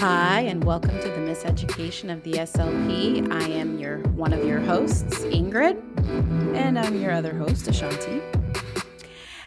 Hi, 0.00 0.40
and 0.40 0.64
welcome 0.64 0.98
to 0.98 1.08
the 1.08 1.18
Miseducation 1.18 2.10
of 2.10 2.22
the 2.22 2.32
SLP. 2.32 3.30
I 3.30 3.48
am 3.48 3.78
your 3.78 3.98
one 4.14 4.32
of 4.32 4.42
your 4.46 4.58
hosts, 4.58 5.18
Ingrid. 5.24 5.76
And 6.56 6.78
I'm 6.78 6.98
your 6.98 7.12
other 7.12 7.36
host, 7.36 7.66
Ashanty. 7.66 8.22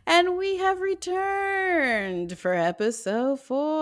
And 0.05 0.37
we 0.37 0.57
have 0.57 0.79
returned 0.79 2.37
for 2.37 2.53
episode 2.53 3.39
four. 3.39 3.81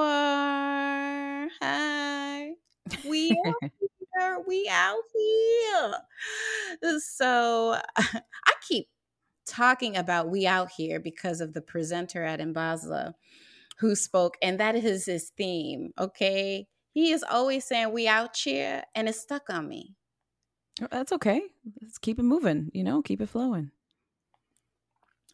Hi. 1.61 2.51
We 3.05 3.31
are 3.45 3.69
here. 4.17 4.39
We 4.47 4.69
out 4.71 5.03
here. 5.13 6.99
So 6.99 7.81
I 7.97 8.53
keep 8.65 8.87
talking 9.45 9.97
about 9.97 10.29
we 10.29 10.47
out 10.47 10.71
here 10.71 11.01
because 11.01 11.41
of 11.41 11.51
the 11.53 11.61
presenter 11.61 12.23
at 12.23 12.39
Mbasla 12.39 13.15
who 13.81 13.95
spoke, 13.95 14.37
and 14.41 14.59
that 14.59 14.75
is 14.75 15.05
his 15.05 15.31
theme. 15.35 15.91
Okay. 15.99 16.67
He 16.93 17.11
is 17.11 17.23
always 17.29 17.65
saying 17.65 17.91
we 17.91 18.07
out 18.07 18.37
here, 18.37 18.83
and 18.95 19.09
it's 19.09 19.19
stuck 19.19 19.49
on 19.49 19.67
me. 19.67 19.95
Oh, 20.81 20.87
that's 20.91 21.11
okay. 21.11 21.41
Let's 21.81 21.97
keep 21.97 22.19
it 22.19 22.23
moving, 22.23 22.69
you 22.73 22.83
know, 22.83 23.01
keep 23.01 23.21
it 23.21 23.29
flowing. 23.29 23.71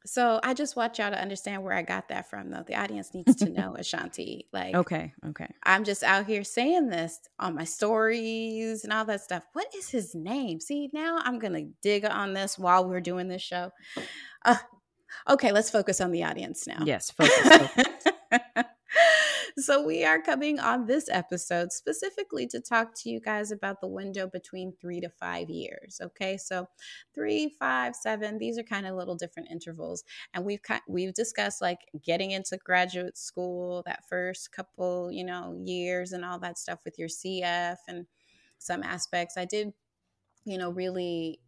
So 0.06 0.40
I 0.42 0.54
just 0.54 0.78
want 0.78 0.98
y'all 0.98 1.12
to 1.12 1.22
understand 1.22 1.64
where 1.64 1.74
I 1.74 1.82
got 1.82 2.08
that 2.08 2.30
from, 2.30 2.50
though. 2.50 2.64
The 2.66 2.76
audience 2.76 3.14
needs 3.14 3.36
to 3.38 3.50
know, 3.50 3.76
Ashanty. 3.80 4.46
Like, 4.54 4.74
okay, 4.74 5.14
okay. 5.28 5.54
I'm 5.64 5.84
just 5.84 6.02
out 6.02 6.26
here 6.26 6.46
saying 6.46 6.88
this 6.88 7.20
on 7.40 7.56
my 7.56 7.66
stories 7.66 8.86
and 8.86 8.94
all 8.94 9.04
that 9.06 9.22
stuff. 9.22 9.44
What 9.52 9.68
is 9.76 9.90
his 9.90 10.16
name? 10.16 10.62
See, 10.62 10.90
now 10.94 11.20
I'm 11.24 11.40
gonna 11.40 11.66
dig 11.82 12.06
on 12.06 12.34
this 12.34 12.58
while 12.58 12.88
we're 12.88 13.02
doing 13.02 13.28
this 13.28 13.42
show. 13.42 13.72
Uh, 14.46 14.56
okay, 15.30 15.52
let's 15.52 15.70
focus 15.70 16.00
on 16.00 16.12
the 16.12 16.24
audience 16.24 16.66
now. 16.68 16.84
Yes, 16.86 17.12
focus. 17.12 17.58
focus. 17.76 17.88
so, 19.58 19.86
we 19.86 20.04
are 20.06 20.22
coming 20.22 20.60
on 20.60 20.86
this 20.86 21.10
episode 21.10 21.72
specifically 21.72 22.48
to 22.48 22.60
talk 22.60 22.94
to 22.96 23.10
you 23.10 23.20
guys 23.20 23.52
about 23.52 23.82
the 23.82 23.88
window 23.88 24.28
between 24.28 24.74
three 24.80 25.00
to 25.02 25.10
five 25.10 25.50
years. 25.50 26.00
Okay, 26.02 26.38
so 26.38 26.68
three, 27.14 27.50
five, 27.60 27.96
seven, 27.96 28.38
these 28.38 28.58
are 28.58 28.64
kind 28.64 28.86
of 28.88 28.96
little 28.96 29.16
different 29.16 29.50
intervals. 29.52 30.04
And 30.34 30.46
we've 30.46 30.62
we've 30.88 31.14
discussed 31.14 31.62
like 31.62 31.80
getting 32.04 32.32
into 32.32 32.58
graduate 32.58 33.18
school, 33.18 33.84
that 33.86 34.04
first 34.10 34.52
couple, 34.52 35.12
you 35.12 35.24
know, 35.26 35.60
years 35.64 36.12
and 36.12 36.24
all 36.26 36.40
that 36.40 36.58
stuff 36.58 36.80
with 36.86 36.98
your 37.00 37.10
CF 37.10 37.78
and 37.88 38.06
some 38.60 38.84
aspects. 38.84 39.38
I 39.38 39.46
did, 39.46 39.74
you 40.46 40.58
know, 40.58 40.70
really 40.72 41.40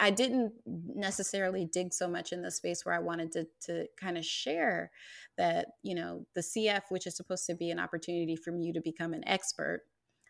I 0.00 0.10
didn't 0.10 0.52
necessarily 0.66 1.66
dig 1.70 1.92
so 1.92 2.08
much 2.08 2.32
in 2.32 2.42
the 2.42 2.50
space 2.50 2.84
where 2.84 2.94
I 2.94 3.00
wanted 3.00 3.32
to 3.32 3.46
to 3.66 3.86
kind 4.00 4.16
of 4.16 4.24
share 4.24 4.90
that 5.36 5.66
you 5.82 5.94
know 5.94 6.26
the 6.34 6.40
CF, 6.40 6.82
which 6.88 7.06
is 7.06 7.16
supposed 7.16 7.46
to 7.46 7.54
be 7.54 7.70
an 7.70 7.78
opportunity 7.78 8.36
for 8.36 8.54
you 8.56 8.72
to 8.72 8.80
become 8.80 9.12
an 9.12 9.26
expert, 9.26 9.82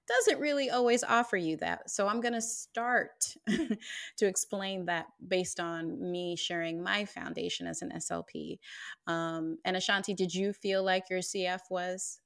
doesn't 0.08 0.40
really 0.40 0.70
always 0.70 1.04
offer 1.04 1.36
you 1.36 1.56
that. 1.58 1.88
So 1.88 2.08
I'm 2.08 2.20
going 2.20 2.34
to 2.34 2.42
start 2.42 3.34
to 3.48 4.26
explain 4.26 4.86
that 4.86 5.06
based 5.26 5.60
on 5.60 6.10
me 6.10 6.36
sharing 6.36 6.82
my 6.82 7.04
foundation 7.04 7.66
as 7.66 7.82
an 7.82 7.92
SLP. 7.96 8.58
Um, 9.06 9.58
and 9.64 9.76
Ashanty, 9.76 10.16
did 10.16 10.34
you 10.34 10.52
feel 10.52 10.82
like 10.82 11.08
your 11.08 11.20
CF 11.20 11.60
was 11.70 12.20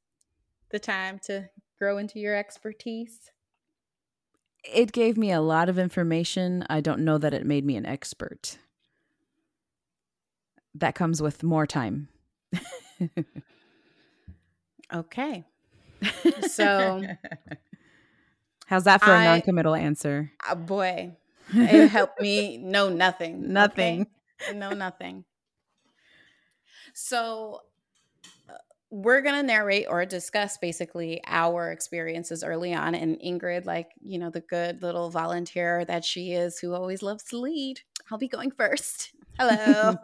the 0.71 0.79
time 0.79 1.21
to 1.27 1.49
grow 1.79 1.99
into 1.99 2.19
your 2.19 2.35
expertise? 2.35 3.31
It 4.73 4.93
gave 4.93 5.17
me 5.17 5.31
a 5.33 5.41
lot 5.41 5.69
of 5.69 5.79
information. 5.79 6.65
I 6.69 6.81
don't 6.81 7.01
know 7.01 7.19
that 7.19 7.35
it 7.35 7.47
made 7.47 7.65
me 7.65 7.77
an 7.77 7.87
expert. 7.87 8.59
That 10.75 10.95
comes 10.95 11.23
with 11.23 11.43
more 11.43 11.67
time. 11.67 12.09
okay. 14.93 15.45
So, 16.49 17.03
how's 18.67 18.85
that 18.85 19.01
for 19.01 19.11
I, 19.11 19.23
a 19.23 19.25
non-committal 19.25 19.75
answer? 19.75 20.31
Uh, 20.49 20.55
boy, 20.55 21.17
it 21.55 21.89
helped 21.89 22.21
me 22.21 22.59
know 22.59 22.91
nothing. 22.91 23.53
nothing. 23.53 24.07
Okay? 24.43 24.55
Know 24.59 24.75
nothing. 24.75 25.25
So, 26.95 27.63
we're 28.91 29.21
going 29.21 29.35
to 29.35 29.43
narrate 29.43 29.87
or 29.89 30.05
discuss 30.07 30.59
basically 30.59 31.21
our 31.27 31.73
experiences 31.73 32.45
early 32.45 32.73
on. 32.73 32.95
And 32.95 33.19
Ingrid, 33.21 33.67
like, 33.67 33.91
you 34.01 34.19
know, 34.19 34.31
the 34.31 34.41
good 34.41 34.83
little 34.83 35.11
volunteer 35.11 35.85
that 35.87 36.05
she 36.05 36.33
is 36.33 36.59
who 36.59 36.73
always 36.73 37.03
loves 37.03 37.25
to 37.25 37.39
lead, 37.39 37.81
I'll 38.11 38.19
be 38.19 38.29
going 38.29 38.53
first. 38.53 39.13
Hello. 39.39 39.97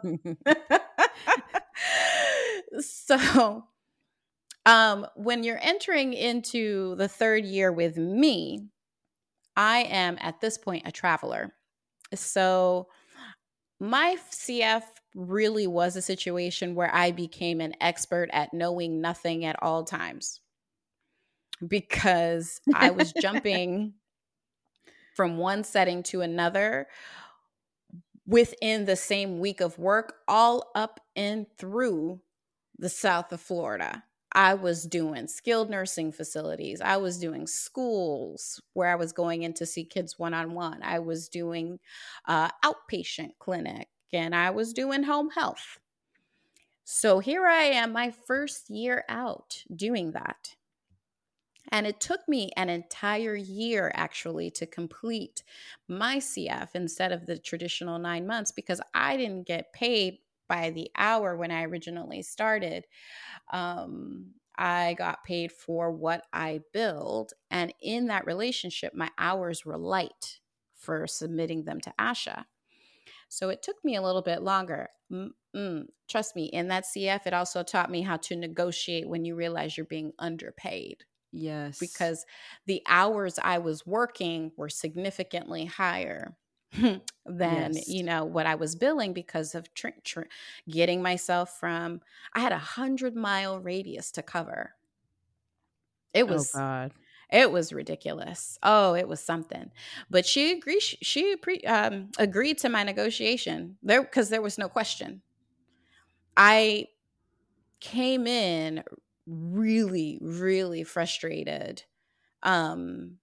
so, 2.79 3.63
um, 4.65 5.07
when 5.15 5.43
you're 5.43 5.59
entering 5.61 6.13
into 6.13 6.95
the 6.95 7.07
third 7.07 7.45
year 7.45 7.71
with 7.71 7.97
me, 7.97 8.67
I 9.55 9.83
am 9.83 10.17
at 10.19 10.41
this 10.41 10.57
point 10.57 10.83
a 10.85 10.91
traveler. 10.91 11.53
So, 12.13 12.87
my 13.79 14.17
CF 14.31 14.83
really 15.15 15.67
was 15.67 15.95
a 15.95 16.01
situation 16.01 16.75
where 16.75 16.93
I 16.93 17.11
became 17.11 17.61
an 17.61 17.75
expert 17.81 18.29
at 18.33 18.53
knowing 18.53 19.01
nothing 19.01 19.45
at 19.45 19.61
all 19.61 19.83
times 19.83 20.39
because 21.65 22.59
I 22.73 22.91
was 22.91 23.13
jumping 23.13 23.93
from 25.15 25.37
one 25.37 25.63
setting 25.63 26.03
to 26.03 26.21
another 26.21 26.87
within 28.25 28.85
the 28.85 28.95
same 28.95 29.39
week 29.39 29.61
of 29.61 29.77
work, 29.77 30.15
all 30.27 30.71
up 30.75 30.99
and 31.15 31.45
through 31.57 32.21
the 32.77 32.89
south 32.89 33.31
of 33.31 33.41
Florida. 33.41 34.03
I 34.35 34.55
was 34.55 34.85
doing 34.85 35.27
skilled 35.27 35.69
nursing 35.69 36.11
facilities. 36.11 36.81
I 36.81 36.97
was 36.97 37.19
doing 37.19 37.45
schools 37.45 38.59
where 38.73 38.89
I 38.89 38.95
was 38.95 39.11
going 39.11 39.43
in 39.43 39.53
to 39.55 39.65
see 39.65 39.85
kids 39.85 40.17
one 40.17 40.33
on 40.33 40.53
one. 40.53 40.81
I 40.81 40.99
was 40.99 41.29
doing 41.29 41.79
uh, 42.27 42.49
outpatient 42.65 43.33
clinic 43.39 43.89
and 44.13 44.35
I 44.35 44.49
was 44.49 44.73
doing 44.73 45.03
home 45.03 45.31
health. 45.31 45.79
So 46.83 47.19
here 47.19 47.47
I 47.47 47.63
am, 47.63 47.93
my 47.93 48.11
first 48.11 48.69
year 48.69 49.05
out 49.07 49.63
doing 49.73 50.11
that. 50.11 50.55
And 51.71 51.87
it 51.87 51.99
took 51.99 52.27
me 52.27 52.51
an 52.57 52.69
entire 52.69 53.35
year 53.35 53.91
actually 53.95 54.51
to 54.51 54.65
complete 54.65 55.43
my 55.87 56.17
CF 56.17 56.69
instead 56.75 57.11
of 57.11 57.25
the 57.25 57.37
traditional 57.37 57.99
nine 57.99 58.27
months 58.27 58.51
because 58.51 58.81
I 58.93 59.17
didn't 59.17 59.47
get 59.47 59.73
paid 59.73 60.19
by 60.49 60.71
the 60.71 60.91
hour 60.95 61.37
when 61.37 61.51
I 61.51 61.63
originally 61.63 62.21
started. 62.21 62.85
Um, 63.51 64.33
I 64.57 64.93
got 64.95 65.23
paid 65.23 65.51
for 65.51 65.91
what 65.91 66.25
I 66.31 66.61
billed. 66.73 67.33
And 67.49 67.73
in 67.81 68.07
that 68.07 68.25
relationship, 68.25 68.93
my 68.93 69.09
hours 69.17 69.65
were 69.65 69.77
light 69.77 70.41
for 70.75 71.07
submitting 71.07 71.63
them 71.63 71.79
to 71.81 71.93
ASHA. 71.99 72.45
So 73.33 73.49
it 73.49 73.63
took 73.63 73.83
me 73.83 73.95
a 73.95 74.01
little 74.01 74.21
bit 74.21 74.43
longer. 74.43 74.89
Mm-mm. 75.11 75.87
Trust 76.07 76.35
me, 76.35 76.45
in 76.45 76.67
that 76.67 76.85
CF, 76.85 77.25
it 77.25 77.33
also 77.33 77.63
taught 77.63 77.89
me 77.89 78.03
how 78.03 78.17
to 78.17 78.35
negotiate 78.35 79.09
when 79.09 79.25
you 79.25 79.35
realize 79.35 79.75
you're 79.75 79.87
being 79.87 80.13
underpaid. 80.19 81.03
Yes. 81.31 81.79
Because 81.79 82.27
the 82.67 82.83
hours 82.87 83.39
I 83.41 83.57
was 83.57 83.87
working 83.87 84.51
were 84.55 84.69
significantly 84.69 85.65
higher 85.65 86.35
than 86.73 87.01
yes. 87.25 87.87
you 87.87 88.03
know 88.03 88.23
what 88.23 88.45
I 88.45 88.53
was 88.53 88.75
billing 88.75 89.13
because 89.13 89.55
of 89.55 89.73
tr- 89.73 89.99
tr- 90.03 90.21
getting 90.69 91.01
myself 91.01 91.57
from 91.59 92.01
I 92.33 92.39
had 92.39 92.51
a 92.51 92.59
hundred 92.59 93.15
mile 93.15 93.59
radius 93.59 94.11
to 94.11 94.21
cover. 94.21 94.73
It 96.13 96.23
oh, 96.23 96.33
was 96.33 96.51
oh 96.53 96.59
God. 96.59 96.91
It 97.33 97.51
was 97.51 97.73
ridiculous. 97.73 98.59
Oh, 98.63 98.93
it 98.93 99.07
was 99.07 99.19
something. 99.19 99.71
But 100.09 100.25
she 100.27 100.51
agreed. 100.51 100.81
She, 100.81 101.35
um, 101.65 102.11
agreed 102.19 102.59
to 102.59 102.69
my 102.69 102.83
negotiation 102.83 103.77
there 103.83 104.03
because 104.03 104.29
there 104.29 104.41
was 104.41 104.59
no 104.59 104.69
question. 104.69 105.23
I 106.37 106.87
came 107.79 108.27
in 108.27 108.83
really, 109.25 110.19
really 110.21 110.83
frustrated. 110.83 111.83
Um, 112.43 113.17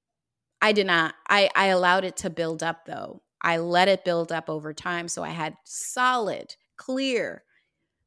I 0.63 0.73
did 0.73 0.87
not. 0.87 1.15
I 1.29 1.51
I 1.55 1.67
allowed 1.67 2.05
it 2.05 2.17
to 2.19 2.31
build 2.31 2.63
up 2.63 2.87
though. 2.87 3.23
I 3.43 3.59
let 3.59 3.89
it 3.89 4.05
build 4.05 4.33
up 4.33 4.51
over 4.51 4.75
time, 4.75 5.09
so 5.09 5.23
I 5.25 5.31
had 5.31 5.57
solid, 5.65 6.57
clear. 6.77 7.45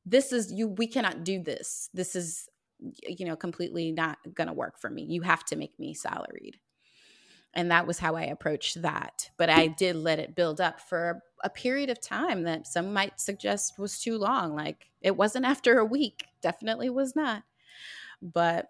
This 0.06 0.34
is 0.34 0.52
you. 0.52 0.68
We 0.68 0.88
cannot 0.88 1.24
do 1.24 1.42
this. 1.42 1.90
This 1.94 2.16
is 2.16 2.50
you 3.08 3.26
know 3.26 3.36
completely 3.36 3.92
not 3.92 4.18
going 4.34 4.48
to 4.48 4.54
work 4.54 4.80
for 4.80 4.90
me. 4.90 5.04
You 5.04 5.22
have 5.22 5.44
to 5.46 5.56
make 5.56 5.78
me 5.80 5.94
salaried. 5.94 6.58
And 7.56 7.70
that 7.70 7.86
was 7.86 8.00
how 8.00 8.16
i 8.16 8.24
approached 8.24 8.82
that. 8.82 9.30
But 9.38 9.50
i 9.50 9.68
mm. 9.68 9.78
did 9.78 9.96
let 9.96 10.20
it 10.20 10.36
build 10.36 10.60
up 10.60 10.82
for 10.82 11.22
a 11.44 11.50
period 11.50 11.90
of 11.90 12.02
time 12.02 12.44
that 12.44 12.68
some 12.68 12.94
might 12.94 13.20
suggest 13.20 13.78
was 13.78 14.00
too 14.00 14.18
long. 14.18 14.56
Like 14.56 14.88
it 15.02 15.16
wasn't 15.16 15.46
after 15.46 15.78
a 15.78 15.86
week. 15.86 16.26
Definitely 16.42 16.90
was 16.90 17.16
not. 17.16 17.44
But 18.22 18.70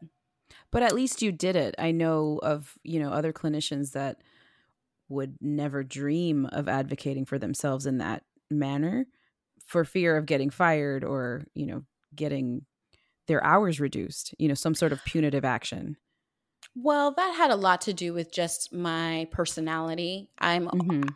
but 0.71 0.83
at 0.83 0.95
least 0.95 1.21
you 1.21 1.31
did 1.31 1.55
it. 1.55 1.75
I 1.77 1.91
know 1.91 2.39
of 2.43 2.77
you 2.83 2.99
know 2.99 3.11
other 3.11 3.33
clinicians 3.33 3.91
that 3.93 4.21
would 5.09 5.37
never 5.41 5.83
dream 5.83 6.45
of 6.47 6.67
advocating 6.67 7.25
for 7.25 7.37
themselves 7.37 7.85
in 7.85 7.99
that 7.99 8.23
manner 8.49 9.05
for 9.65 9.85
fear 9.85 10.17
of 10.17 10.25
getting 10.25 10.49
fired 10.49 11.03
or 11.03 11.43
you 11.53 11.65
know 11.65 11.83
getting 12.15 12.65
their 13.27 13.43
hours 13.43 13.79
reduced, 13.79 14.33
you 14.37 14.47
know, 14.47 14.53
some 14.53 14.75
sort 14.75 14.91
of 14.91 15.03
punitive 15.05 15.45
action. 15.45 15.97
Well, 16.75 17.13
that 17.15 17.35
had 17.35 17.51
a 17.51 17.55
lot 17.55 17.81
to 17.81 17.93
do 17.93 18.13
with 18.13 18.31
just 18.31 18.73
my 18.73 19.27
personality. 19.31 20.29
I'm 20.39 20.67
mm-hmm. 20.67 21.09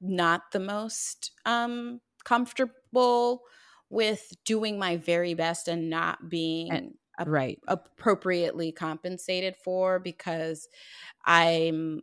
not 0.00 0.52
the 0.52 0.60
most 0.60 1.32
um, 1.44 2.00
comfortable 2.24 3.42
with 3.88 4.32
doing 4.44 4.78
my 4.78 4.96
very 4.96 5.34
best 5.34 5.66
and 5.66 5.90
not 5.90 6.28
being 6.28 6.70
and, 6.70 6.94
ap- 7.18 7.26
right 7.26 7.58
appropriately 7.66 8.70
compensated 8.70 9.56
for 9.56 9.98
because 9.98 10.68
I'm 11.24 12.02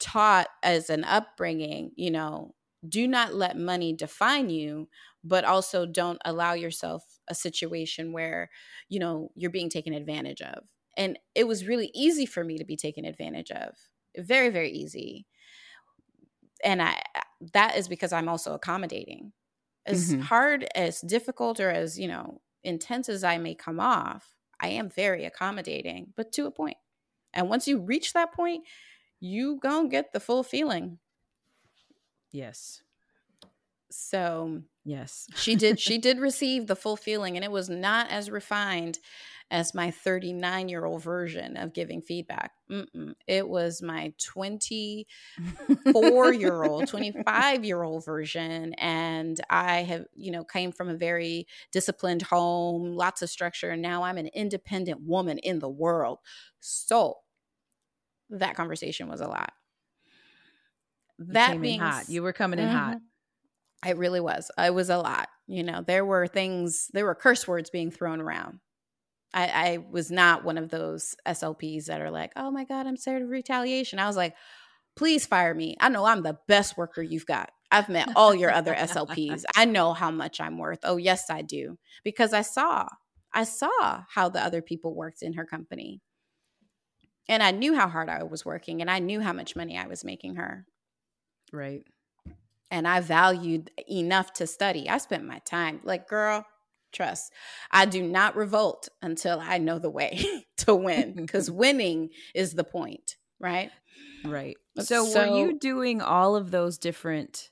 taught 0.00 0.48
as 0.62 0.90
an 0.90 1.04
upbringing, 1.04 1.92
you 1.96 2.10
know, 2.10 2.54
do 2.88 3.06
not 3.06 3.34
let 3.34 3.56
money 3.56 3.92
define 3.92 4.50
you, 4.50 4.88
but 5.22 5.44
also 5.44 5.86
don't 5.86 6.20
allow 6.24 6.54
yourself 6.54 7.04
a 7.32 7.34
situation 7.34 8.12
where, 8.12 8.48
you 8.88 9.00
know, 9.00 9.32
you're 9.34 9.50
being 9.50 9.70
taken 9.70 9.92
advantage 9.92 10.40
of. 10.40 10.64
And 10.96 11.18
it 11.34 11.48
was 11.48 11.66
really 11.66 11.90
easy 11.94 12.26
for 12.26 12.44
me 12.44 12.58
to 12.58 12.64
be 12.64 12.76
taken 12.76 13.04
advantage 13.04 13.50
of. 13.50 13.74
Very, 14.16 14.50
very 14.50 14.70
easy. 14.70 15.26
And 16.62 16.80
I 16.80 17.02
that 17.54 17.76
is 17.76 17.88
because 17.88 18.12
I'm 18.12 18.28
also 18.28 18.54
accommodating. 18.54 19.32
As 19.84 20.12
mm-hmm. 20.12 20.20
hard 20.20 20.64
as 20.76 21.00
difficult 21.00 21.58
or 21.58 21.70
as, 21.70 21.98
you 21.98 22.06
know, 22.06 22.40
intense 22.62 23.08
as 23.08 23.24
I 23.24 23.38
may 23.38 23.56
come 23.56 23.80
off, 23.80 24.36
I 24.60 24.68
am 24.68 24.88
very 24.88 25.24
accommodating, 25.24 26.12
but 26.14 26.30
to 26.32 26.46
a 26.46 26.52
point. 26.52 26.76
And 27.32 27.48
once 27.48 27.66
you 27.66 27.80
reach 27.80 28.12
that 28.12 28.32
point, 28.32 28.64
you 29.18 29.58
gonna 29.60 29.88
get 29.88 30.12
the 30.12 30.20
full 30.20 30.44
feeling. 30.44 30.98
Yes. 32.30 32.82
So 33.92 34.62
yes, 34.84 35.26
she 35.36 35.54
did. 35.54 35.78
She 35.78 35.98
did 35.98 36.18
receive 36.18 36.66
the 36.66 36.76
full 36.76 36.96
feeling, 36.96 37.36
and 37.36 37.44
it 37.44 37.50
was 37.50 37.68
not 37.68 38.10
as 38.10 38.30
refined 38.30 38.98
as 39.52 39.74
my 39.74 39.90
39 39.90 40.70
year 40.70 40.86
old 40.86 41.02
version 41.02 41.58
of 41.58 41.74
giving 41.74 42.00
feedback. 42.00 42.52
Mm-mm. 42.70 43.12
It 43.26 43.46
was 43.46 43.82
my 43.82 44.14
24 44.18 46.32
year 46.32 46.64
old, 46.64 46.88
25 46.88 47.64
year 47.64 47.82
old 47.82 48.02
version, 48.04 48.72
and 48.74 49.38
I 49.50 49.82
have, 49.82 50.06
you 50.14 50.30
know, 50.32 50.42
came 50.42 50.72
from 50.72 50.88
a 50.88 50.96
very 50.96 51.46
disciplined 51.70 52.22
home, 52.22 52.96
lots 52.96 53.20
of 53.20 53.28
structure, 53.28 53.68
and 53.70 53.82
now 53.82 54.04
I'm 54.04 54.16
an 54.16 54.28
independent 54.28 55.02
woman 55.02 55.36
in 55.38 55.58
the 55.58 55.68
world. 55.68 56.20
So 56.60 57.18
that 58.30 58.56
conversation 58.56 59.08
was 59.08 59.20
a 59.20 59.28
lot. 59.28 59.52
That 61.18 61.60
being 61.60 61.80
hot, 61.80 62.08
you 62.08 62.22
were 62.22 62.32
coming 62.32 62.58
in 62.58 62.68
mm-hmm. 62.68 62.76
hot. 62.76 62.96
I 63.82 63.90
really 63.90 64.20
was. 64.20 64.50
It 64.58 64.74
was 64.74 64.90
a 64.90 64.98
lot. 64.98 65.28
You 65.46 65.62
know, 65.62 65.82
there 65.86 66.04
were 66.04 66.26
things, 66.26 66.88
there 66.92 67.04
were 67.04 67.14
curse 67.14 67.46
words 67.48 67.70
being 67.70 67.90
thrown 67.90 68.20
around. 68.20 68.60
I, 69.34 69.46
I 69.48 69.78
was 69.90 70.10
not 70.10 70.44
one 70.44 70.58
of 70.58 70.70
those 70.70 71.14
SLPs 71.26 71.86
that 71.86 72.00
are 72.00 72.10
like, 72.10 72.32
oh 72.36 72.50
my 72.50 72.64
God, 72.64 72.86
I'm 72.86 72.96
scared 72.96 73.22
of 73.22 73.30
retaliation. 73.30 73.98
I 73.98 74.06
was 74.06 74.16
like, 74.16 74.34
please 74.94 75.26
fire 75.26 75.54
me. 75.54 75.76
I 75.80 75.88
know 75.88 76.04
I'm 76.04 76.22
the 76.22 76.38
best 76.48 76.76
worker 76.76 77.02
you've 77.02 77.26
got. 77.26 77.50
I've 77.70 77.88
met 77.88 78.10
all 78.16 78.34
your 78.34 78.50
other 78.50 78.74
SLPs. 78.74 79.44
I 79.56 79.64
know 79.64 79.94
how 79.94 80.10
much 80.10 80.40
I'm 80.40 80.58
worth. 80.58 80.80
Oh, 80.84 80.98
yes, 80.98 81.30
I 81.30 81.40
do. 81.40 81.78
Because 82.04 82.34
I 82.34 82.42
saw, 82.42 82.86
I 83.32 83.44
saw 83.44 84.02
how 84.14 84.28
the 84.28 84.44
other 84.44 84.60
people 84.60 84.94
worked 84.94 85.22
in 85.22 85.32
her 85.34 85.46
company. 85.46 86.02
And 87.28 87.42
I 87.42 87.50
knew 87.50 87.74
how 87.74 87.88
hard 87.88 88.10
I 88.10 88.24
was 88.24 88.44
working 88.44 88.82
and 88.82 88.90
I 88.90 88.98
knew 88.98 89.20
how 89.20 89.32
much 89.32 89.56
money 89.56 89.78
I 89.78 89.86
was 89.86 90.04
making 90.04 90.34
her. 90.34 90.66
Right. 91.52 91.82
And 92.72 92.88
I 92.88 93.00
valued 93.00 93.70
enough 93.88 94.32
to 94.34 94.46
study. 94.48 94.88
I 94.88 94.98
spent 94.98 95.24
my 95.24 95.38
time 95.40 95.80
like, 95.84 96.08
girl, 96.08 96.44
trust. 96.90 97.32
I 97.70 97.84
do 97.84 98.02
not 98.02 98.34
revolt 98.34 98.88
until 99.02 99.38
I 99.40 99.58
know 99.58 99.78
the 99.78 99.90
way 99.90 100.24
to 100.58 100.74
win 100.74 101.12
because 101.16 101.50
winning 101.50 102.08
is 102.34 102.54
the 102.54 102.64
point, 102.64 103.16
right? 103.38 103.70
Right. 104.24 104.56
So, 104.80 105.04
so, 105.04 105.30
were 105.30 105.38
you 105.38 105.58
doing 105.58 106.00
all 106.00 106.34
of 106.34 106.50
those 106.50 106.78
different 106.78 107.50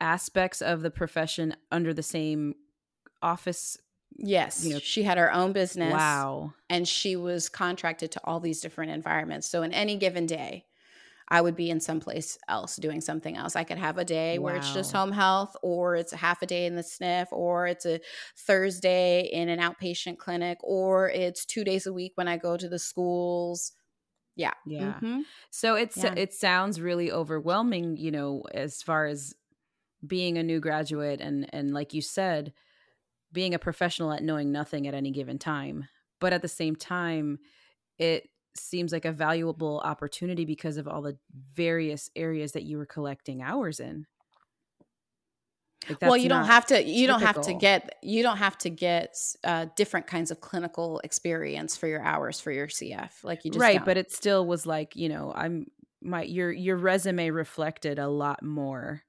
aspects 0.00 0.62
of 0.62 0.82
the 0.82 0.90
profession 0.90 1.54
under 1.70 1.94
the 1.94 2.02
same 2.02 2.54
office 3.20 3.76
Yes. 4.18 4.64
You 4.64 4.74
know, 4.74 4.78
she 4.78 5.02
had 5.02 5.18
her 5.18 5.32
own 5.32 5.52
business. 5.52 5.92
Wow. 5.92 6.52
And 6.68 6.86
she 6.86 7.16
was 7.16 7.48
contracted 7.48 8.12
to 8.12 8.20
all 8.24 8.40
these 8.40 8.60
different 8.60 8.92
environments. 8.92 9.48
So 9.48 9.62
in 9.62 9.72
any 9.72 9.96
given 9.96 10.26
day, 10.26 10.66
I 11.32 11.40
would 11.40 11.56
be 11.56 11.70
in 11.70 11.80
someplace 11.80 12.36
else 12.46 12.76
doing 12.76 13.00
something 13.00 13.38
else. 13.38 13.56
I 13.56 13.64
could 13.64 13.78
have 13.78 13.96
a 13.96 14.04
day 14.04 14.38
wow. 14.38 14.44
where 14.44 14.56
it's 14.56 14.74
just 14.74 14.92
home 14.92 15.12
health, 15.12 15.56
or 15.62 15.96
it's 15.96 16.12
a 16.12 16.18
half 16.18 16.42
a 16.42 16.46
day 16.46 16.66
in 16.66 16.76
the 16.76 16.82
SNF, 16.82 17.28
or 17.32 17.66
it's 17.66 17.86
a 17.86 18.00
Thursday 18.36 19.30
in 19.32 19.48
an 19.48 19.58
outpatient 19.58 20.18
clinic, 20.18 20.58
or 20.62 21.08
it's 21.08 21.46
two 21.46 21.64
days 21.64 21.86
a 21.86 21.92
week 21.92 22.12
when 22.16 22.28
I 22.28 22.36
go 22.36 22.58
to 22.58 22.68
the 22.68 22.78
schools. 22.78 23.72
Yeah. 24.36 24.52
Yeah. 24.66 24.92
Mm-hmm. 24.92 25.20
So 25.48 25.74
it's 25.74 25.96
yeah. 25.96 26.12
it 26.14 26.34
sounds 26.34 26.82
really 26.82 27.10
overwhelming, 27.10 27.96
you 27.96 28.10
know, 28.10 28.42
as 28.52 28.82
far 28.82 29.06
as 29.06 29.32
being 30.06 30.36
a 30.36 30.42
new 30.42 30.60
graduate 30.60 31.22
and 31.22 31.48
and 31.50 31.72
like 31.72 31.94
you 31.94 32.02
said, 32.02 32.52
being 33.32 33.54
a 33.54 33.58
professional 33.58 34.12
at 34.12 34.22
knowing 34.22 34.52
nothing 34.52 34.86
at 34.86 34.92
any 34.92 35.10
given 35.10 35.38
time. 35.38 35.88
But 36.20 36.34
at 36.34 36.42
the 36.42 36.48
same 36.48 36.76
time, 36.76 37.38
it 37.98 38.28
seems 38.54 38.92
like 38.92 39.04
a 39.04 39.12
valuable 39.12 39.80
opportunity 39.84 40.44
because 40.44 40.76
of 40.76 40.88
all 40.88 41.02
the 41.02 41.16
various 41.54 42.10
areas 42.16 42.52
that 42.52 42.64
you 42.64 42.78
were 42.78 42.86
collecting 42.86 43.42
hours 43.42 43.80
in. 43.80 44.06
Like 45.88 46.00
well, 46.00 46.16
you 46.16 46.28
don't 46.28 46.44
have 46.44 46.66
to. 46.66 46.80
You 46.80 47.08
typical. 47.08 47.18
don't 47.18 47.26
have 47.26 47.44
to 47.46 47.54
get. 47.54 47.96
You 48.02 48.22
don't 48.22 48.36
have 48.36 48.56
to 48.58 48.70
get 48.70 49.16
uh, 49.42 49.66
different 49.74 50.06
kinds 50.06 50.30
of 50.30 50.40
clinical 50.40 51.00
experience 51.02 51.76
for 51.76 51.88
your 51.88 52.02
hours 52.02 52.38
for 52.38 52.52
your 52.52 52.68
CF. 52.68 53.10
Like 53.24 53.44
you 53.44 53.50
just 53.50 53.60
right, 53.60 53.78
don't. 53.78 53.84
but 53.84 53.96
it 53.96 54.12
still 54.12 54.46
was 54.46 54.64
like 54.64 54.94
you 54.94 55.08
know 55.08 55.32
I'm 55.34 55.66
my 56.00 56.22
your 56.22 56.52
your 56.52 56.76
resume 56.76 57.30
reflected 57.30 57.98
a 57.98 58.06
lot 58.06 58.44
more 58.44 59.02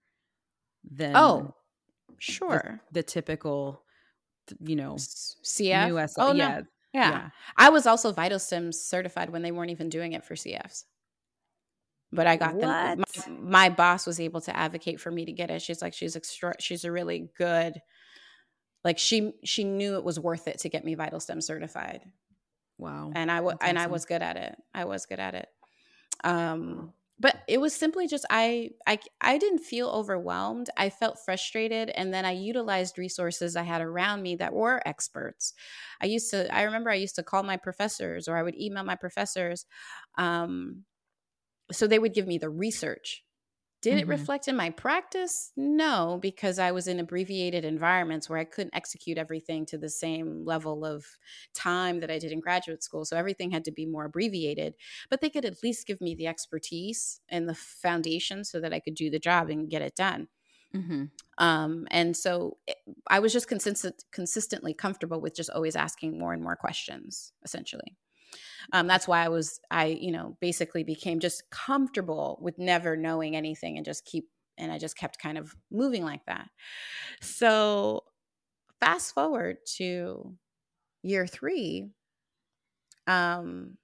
than 0.89 1.15
oh 1.15 1.53
sure 2.17 2.81
the, 2.91 3.01
the 3.01 3.03
typical 3.03 3.83
you 4.59 4.75
know, 4.75 4.95
CF. 4.95 6.09
SL. 6.09 6.21
Oh, 6.21 6.33
yeah. 6.33 6.59
No. 6.59 6.65
Yeah. 6.93 7.11
Yeah. 7.11 7.29
I 7.57 7.69
was 7.69 7.85
also 7.85 8.11
Vital 8.11 8.37
Stims 8.37 8.75
certified 8.75 9.29
when 9.29 9.41
they 9.41 9.51
weren't 9.51 9.71
even 9.71 9.89
doing 9.89 10.13
it 10.13 10.23
for 10.23 10.35
CFs. 10.35 10.83
But 12.11 12.27
I 12.27 12.35
got 12.35 12.53
what? 12.53 12.61
them. 12.61 13.03
My, 13.41 13.67
my, 13.67 13.69
boss 13.69 14.05
was 14.05 14.19
able 14.19 14.41
to 14.41 14.55
advocate 14.55 14.99
for 14.99 15.09
me 15.09 15.25
to 15.25 15.31
get 15.31 15.49
it. 15.49 15.63
She's 15.63 15.81
like, 15.81 15.95
she's 15.95 16.15
extra. 16.15 16.53
She's 16.59 16.85
a 16.85 16.91
really 16.91 17.29
good. 17.37 17.81
Like 18.83 18.99
she 18.99 19.33
she 19.43 19.63
knew 19.63 19.95
it 19.95 20.03
was 20.03 20.19
worth 20.19 20.47
it 20.47 20.59
to 20.59 20.69
get 20.69 20.85
me 20.85 20.95
VitalStim 20.95 21.41
certified. 21.41 22.01
Wow. 22.77 23.11
And 23.15 23.31
I 23.31 23.41
was 23.41 23.55
and 23.61 23.79
I 23.79 23.87
was 23.87 24.05
good 24.05 24.21
at 24.21 24.37
it. 24.37 24.55
I 24.75 24.85
was 24.85 25.05
good 25.05 25.19
at 25.19 25.33
it. 25.33 25.47
Um, 26.23 26.93
but 27.19 27.43
it 27.47 27.59
was 27.61 27.75
simply 27.75 28.07
just 28.07 28.25
I 28.29 28.71
I 28.87 28.99
I 29.21 29.37
didn't 29.37 29.59
feel 29.59 29.89
overwhelmed. 29.89 30.69
I 30.77 30.89
felt 30.89 31.19
frustrated 31.23 31.89
and 31.91 32.13
then 32.13 32.25
I 32.25 32.31
utilized 32.31 32.97
resources 32.97 33.55
I 33.55 33.63
had 33.63 33.81
around 33.81 34.21
me 34.23 34.35
that 34.37 34.53
were 34.53 34.81
experts. 34.85 35.53
I 36.01 36.07
used 36.07 36.29
to 36.31 36.53
I 36.53 36.63
remember 36.63 36.89
I 36.89 36.95
used 36.95 37.15
to 37.15 37.23
call 37.23 37.43
my 37.43 37.57
professors 37.57 38.27
or 38.27 38.37
I 38.37 38.43
would 38.43 38.55
email 38.59 38.83
my 38.83 38.95
professors 38.95 39.65
um 40.17 40.85
so 41.71 41.87
they 41.87 41.99
would 41.99 42.13
give 42.13 42.27
me 42.27 42.37
the 42.37 42.49
research 42.49 43.23
did 43.83 43.99
mm-hmm. 43.99 43.99
it 43.99 44.07
reflect 44.07 44.47
in 44.47 44.55
my 44.55 44.69
practice? 44.69 45.51
No, 45.57 46.17
because 46.21 46.57
I 46.57 46.71
was 46.71 46.87
in 46.87 47.01
abbreviated 47.01 47.65
environments 47.65 48.29
where 48.29 48.39
I 48.39 48.45
couldn't 48.45 48.73
execute 48.73 49.17
everything 49.17 49.65
to 49.67 49.77
the 49.77 49.89
same 49.89 50.45
level 50.45 50.85
of 50.85 51.05
time 51.53 51.99
that 51.99 52.09
I 52.09 52.17
did 52.17 52.31
in 52.31 52.39
graduate 52.39 52.81
school. 52.81 53.03
So 53.03 53.17
everything 53.17 53.51
had 53.51 53.65
to 53.65 53.71
be 53.71 53.85
more 53.85 54.05
abbreviated. 54.05 54.75
But 55.09 55.19
they 55.19 55.29
could 55.29 55.43
at 55.43 55.61
least 55.63 55.85
give 55.85 55.99
me 55.99 56.15
the 56.15 56.27
expertise 56.27 57.19
and 57.27 57.47
the 57.47 57.55
foundation 57.55 58.45
so 58.45 58.61
that 58.61 58.71
I 58.73 58.79
could 58.79 58.95
do 58.95 59.09
the 59.09 59.19
job 59.19 59.49
and 59.49 59.69
get 59.69 59.81
it 59.81 59.97
done. 59.97 60.29
Mm-hmm. 60.73 61.03
Um, 61.37 61.85
and 61.91 62.15
so 62.15 62.59
it, 62.65 62.77
I 63.09 63.19
was 63.19 63.33
just 63.33 63.49
consistent, 63.49 64.05
consistently 64.13 64.73
comfortable 64.73 65.19
with 65.19 65.35
just 65.35 65.49
always 65.49 65.75
asking 65.75 66.17
more 66.17 66.31
and 66.31 66.41
more 66.41 66.55
questions, 66.55 67.33
essentially. 67.43 67.97
Um, 68.71 68.87
that's 68.87 69.07
why 69.07 69.23
I 69.23 69.29
was, 69.29 69.59
I, 69.69 69.85
you 69.85 70.11
know, 70.11 70.37
basically 70.39 70.83
became 70.83 71.19
just 71.19 71.49
comfortable 71.49 72.39
with 72.41 72.57
never 72.57 72.95
knowing 72.95 73.35
anything 73.35 73.77
and 73.77 73.85
just 73.85 74.05
keep, 74.05 74.29
and 74.57 74.71
I 74.71 74.77
just 74.77 74.97
kept 74.97 75.19
kind 75.19 75.37
of 75.37 75.55
moving 75.71 76.03
like 76.03 76.25
that. 76.25 76.49
So 77.21 78.03
fast 78.79 79.13
forward 79.13 79.57
to 79.77 80.35
year 81.03 81.27
three, 81.27 81.89
um, 83.07 83.77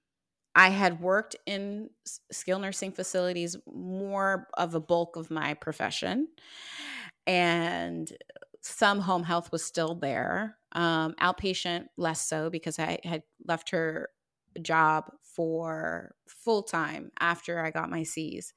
I 0.54 0.68
had 0.70 1.00
worked 1.00 1.36
in 1.46 1.90
skilled 2.32 2.62
nursing 2.62 2.92
facilities 2.92 3.56
more 3.72 4.48
of 4.54 4.74
a 4.74 4.80
bulk 4.80 5.16
of 5.16 5.30
my 5.30 5.54
profession. 5.54 6.28
And 7.26 8.12
some 8.60 9.00
home 9.00 9.22
health 9.22 9.52
was 9.52 9.64
still 9.64 9.94
there. 9.94 10.58
Um, 10.72 11.14
outpatient, 11.20 11.86
less 11.96 12.20
so 12.26 12.50
because 12.50 12.78
I 12.78 12.98
had 13.04 13.22
left 13.46 13.70
her 13.70 14.10
job 14.62 15.04
for 15.22 16.14
full 16.26 16.62
time 16.62 17.10
after 17.20 17.64
I 17.64 17.70
got 17.70 17.90
my 17.90 18.02
C's. 18.02 18.52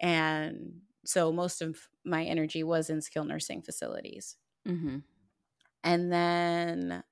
And 0.00 0.80
so 1.04 1.32
most 1.32 1.62
of 1.62 1.88
my 2.04 2.24
energy 2.24 2.62
was 2.62 2.90
in 2.90 3.00
skilled 3.00 3.28
nursing 3.28 3.62
facilities. 3.62 4.36
Mm-hmm. 4.66 4.98
And 5.82 6.12
then 6.12 7.02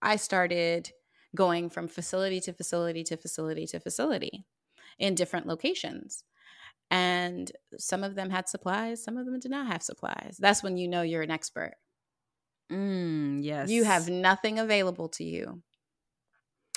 I 0.00 0.16
started 0.16 0.90
going 1.34 1.70
from 1.70 1.88
facility 1.88 2.40
to 2.40 2.52
facility 2.52 3.04
to 3.04 3.16
facility 3.16 3.66
to 3.66 3.80
facility 3.80 4.44
in 4.98 5.14
different 5.14 5.46
locations. 5.46 6.24
And 6.90 7.50
some 7.78 8.04
of 8.04 8.14
them 8.16 8.28
had 8.28 8.48
supplies, 8.48 9.02
some 9.02 9.16
of 9.16 9.24
them 9.24 9.38
did 9.40 9.50
not 9.50 9.66
have 9.66 9.82
supplies. 9.82 10.36
That's 10.38 10.62
when 10.62 10.76
you 10.76 10.88
know 10.88 11.02
you're 11.02 11.22
an 11.22 11.30
expert. 11.30 11.74
Mm, 12.70 13.42
yes. 13.42 13.70
You 13.70 13.84
have 13.84 14.08
nothing 14.08 14.58
available 14.58 15.08
to 15.10 15.24
you. 15.24 15.62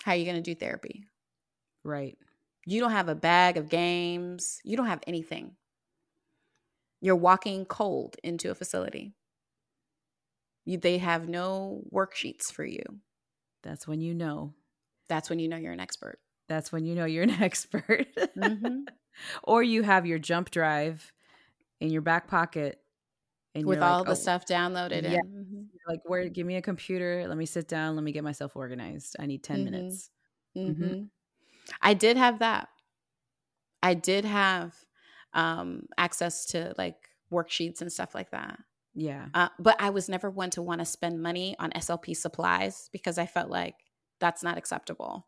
How 0.06 0.12
are 0.12 0.18
you 0.18 0.26
going 0.26 0.36
to 0.36 0.42
do 0.42 0.54
therapy? 0.54 1.08
Right. 1.84 2.16
You 2.68 2.80
don't 2.80 2.92
have 2.92 3.10
a 3.10 3.16
bag 3.16 3.58
of 3.58 3.70
games. 3.70 4.60
You 4.64 4.78
don't 4.78 4.86
have 4.86 5.02
anything. 5.08 5.56
You're 7.02 7.16
walking 7.16 7.66
cold 7.66 8.16
into 8.24 8.52
a 8.52 8.56
facility. 8.56 9.16
You, 10.64 10.78
they 10.78 11.00
have 11.00 11.28
no 11.28 11.82
worksheets 11.92 12.52
for 12.54 12.64
you. 12.64 12.84
That's 13.64 13.88
when 13.88 14.00
you 14.00 14.14
know. 14.14 14.54
That's 15.10 15.28
when 15.28 15.40
you 15.40 15.48
know 15.48 15.58
you're 15.58 15.74
an 15.74 15.80
expert. 15.80 16.20
That's 16.48 16.72
when 16.72 16.86
you 16.86 16.94
know 16.94 17.06
you're 17.06 17.24
an 17.24 17.32
expert. 17.42 18.06
Mm-hmm. 18.38 18.82
or 19.42 19.64
you 19.64 19.82
have 19.82 20.06
your 20.06 20.20
jump 20.20 20.52
drive 20.52 21.12
in 21.82 21.90
your 21.90 22.04
back 22.04 22.28
pocket 22.28 22.80
and 23.56 23.66
with 23.66 23.82
all 23.82 24.00
like, 24.00 24.06
the 24.06 24.12
oh, 24.12 24.16
stuff 24.16 24.46
downloaded 24.46 25.04
yeah. 25.04 25.20
Mm-hmm. 25.26 25.64
like 25.88 26.02
where 26.06 26.28
give 26.30 26.46
me 26.46 26.58
a 26.58 26.62
computer 26.62 27.26
let 27.28 27.38
me 27.38 27.46
sit 27.46 27.68
down 27.68 27.96
let 27.96 28.04
me 28.04 28.12
get 28.12 28.24
myself 28.24 28.56
organized 28.56 29.16
i 29.20 29.26
need 29.26 29.44
10 29.44 29.56
mm-hmm. 29.58 29.66
minutes 29.66 30.10
mm-hmm. 30.56 30.84
mm-hmm. 30.84 31.04
i 31.82 31.94
did 31.94 32.18
have 32.18 32.40
that 32.40 32.68
i 33.82 33.94
did 33.94 34.26
have 34.26 34.76
um, 35.34 35.88
access 35.98 36.46
to 36.46 36.74
like 36.78 37.10
worksheets 37.32 37.82
and 37.82 37.92
stuff 37.92 38.16
like 38.16 38.32
that 38.32 38.58
yeah 38.94 39.26
uh, 39.34 39.50
but 39.60 39.76
i 39.80 39.90
was 39.90 40.08
never 40.08 40.30
one 40.30 40.50
to 40.50 40.62
want 40.62 40.80
to 40.80 40.86
spend 40.86 41.22
money 41.22 41.56
on 41.60 41.72
slp 41.72 42.16
supplies 42.16 42.90
because 42.94 43.18
i 43.18 43.26
felt 43.26 43.50
like 43.50 43.76
that's 44.20 44.44
not 44.44 44.58
acceptable 44.58 45.28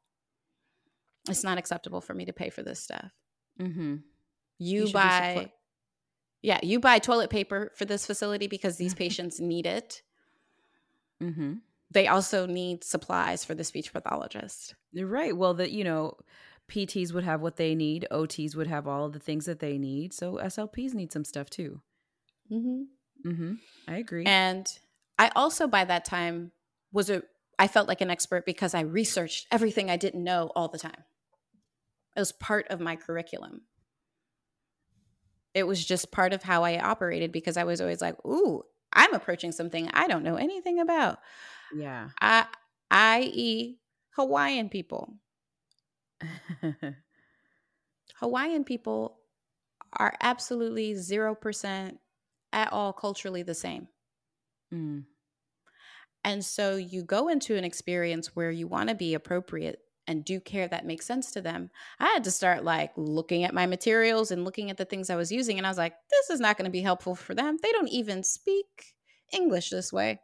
it's 1.27 1.43
not 1.43 1.57
acceptable 1.57 1.99
for 1.99 2.13
me 2.13 2.23
to 2.23 2.31
pay 2.31 2.49
for 2.49 2.63
this 2.63 2.81
stuff 2.81 3.11
mm-hmm. 3.59 3.95
you, 4.59 4.85
you 4.85 4.93
buy 4.93 5.51
yeah, 6.41 6.59
you 6.63 6.79
buy 6.79 6.99
toilet 6.99 7.29
paper 7.29 7.71
for 7.75 7.85
this 7.85 8.05
facility 8.05 8.47
because 8.47 8.77
these 8.77 8.93
patients 9.03 9.39
need 9.39 9.65
it. 9.65 10.01
Mm-hmm. 11.21 11.53
They 11.91 12.07
also 12.07 12.45
need 12.45 12.83
supplies 12.83 13.45
for 13.45 13.55
the 13.55 13.63
speech 13.63 13.93
pathologist. 13.93 14.75
You're 14.91 15.07
right. 15.07 15.35
Well, 15.35 15.53
that 15.55 15.71
you 15.71 15.83
know, 15.83 16.17
PTs 16.69 17.13
would 17.13 17.23
have 17.23 17.41
what 17.41 17.55
they 17.55 17.75
need. 17.75 18.07
OTs 18.11 18.55
would 18.55 18.67
have 18.67 18.87
all 18.87 19.09
the 19.09 19.19
things 19.19 19.45
that 19.45 19.59
they 19.59 19.77
need. 19.77 20.13
So 20.13 20.33
SLPs 20.33 20.93
need 20.93 21.11
some 21.11 21.23
stuff 21.23 21.49
too. 21.49 21.81
Mm-hmm. 22.51 23.29
Mm-hmm. 23.29 23.53
I 23.87 23.97
agree. 23.97 24.25
And 24.25 24.67
I 25.17 25.31
also, 25.35 25.67
by 25.67 25.85
that 25.85 26.05
time, 26.05 26.51
was 26.91 27.09
a 27.09 27.23
I 27.59 27.67
felt 27.67 27.87
like 27.87 28.01
an 28.01 28.11
expert 28.11 28.45
because 28.45 28.75
I 28.75 28.81
researched 28.81 29.47
everything 29.51 29.89
I 29.89 29.97
didn't 29.97 30.23
know 30.23 30.51
all 30.55 30.67
the 30.67 30.77
time. 30.77 31.03
It 32.15 32.19
was 32.19 32.31
part 32.31 32.67
of 32.69 32.79
my 32.79 32.95
curriculum 32.95 33.61
it 35.57 35.65
was 35.65 35.83
just 35.83 36.11
part 36.11 36.33
of 36.33 36.43
how 36.43 36.63
I 36.63 36.77
operated 36.77 37.31
because 37.31 37.57
I 37.57 37.63
was 37.63 37.81
always 37.81 37.99
like, 37.99 38.15
ooh, 38.23 38.61
I'm 38.93 39.15
approaching 39.15 39.51
something 39.51 39.89
I 39.91 40.07
don't 40.07 40.23
know 40.23 40.35
anything 40.35 40.79
about. 40.79 41.17
Yeah. 41.75 42.09
I, 42.21 42.45
i.e., 42.91 43.79
Hawaiian 44.11 44.69
people. 44.69 45.15
Hawaiian 48.19 48.65
people 48.65 49.17
are 49.93 50.13
absolutely 50.21 50.93
0% 50.93 51.97
at 52.53 52.71
all 52.71 52.93
culturally 52.93 53.41
the 53.41 53.55
same. 53.55 53.87
Mm. 54.71 55.05
And 56.23 56.45
so 56.45 56.75
you 56.75 57.01
go 57.01 57.29
into 57.29 57.55
an 57.55 57.63
experience 57.63 58.35
where 58.35 58.51
you 58.51 58.67
want 58.67 58.89
to 58.89 58.95
be 58.95 59.15
appropriate 59.15 59.79
and 60.07 60.23
do 60.23 60.39
care 60.39 60.67
that 60.67 60.85
makes 60.85 61.05
sense 61.05 61.31
to 61.31 61.41
them, 61.41 61.69
I 61.99 62.05
had 62.07 62.23
to 62.23 62.31
start 62.31 62.63
like 62.63 62.91
looking 62.95 63.43
at 63.43 63.53
my 63.53 63.65
materials 63.65 64.31
and 64.31 64.45
looking 64.45 64.69
at 64.69 64.77
the 64.77 64.85
things 64.85 65.09
I 65.09 65.15
was 65.15 65.31
using. 65.31 65.57
And 65.57 65.67
I 65.67 65.69
was 65.69 65.77
like, 65.77 65.93
this 66.09 66.29
is 66.29 66.39
not 66.39 66.57
going 66.57 66.65
to 66.65 66.71
be 66.71 66.81
helpful 66.81 67.15
for 67.15 67.35
them. 67.35 67.57
They 67.61 67.71
don't 67.71 67.89
even 67.89 68.23
speak 68.23 68.95
English 69.33 69.69
this 69.69 69.91
way. 69.91 70.19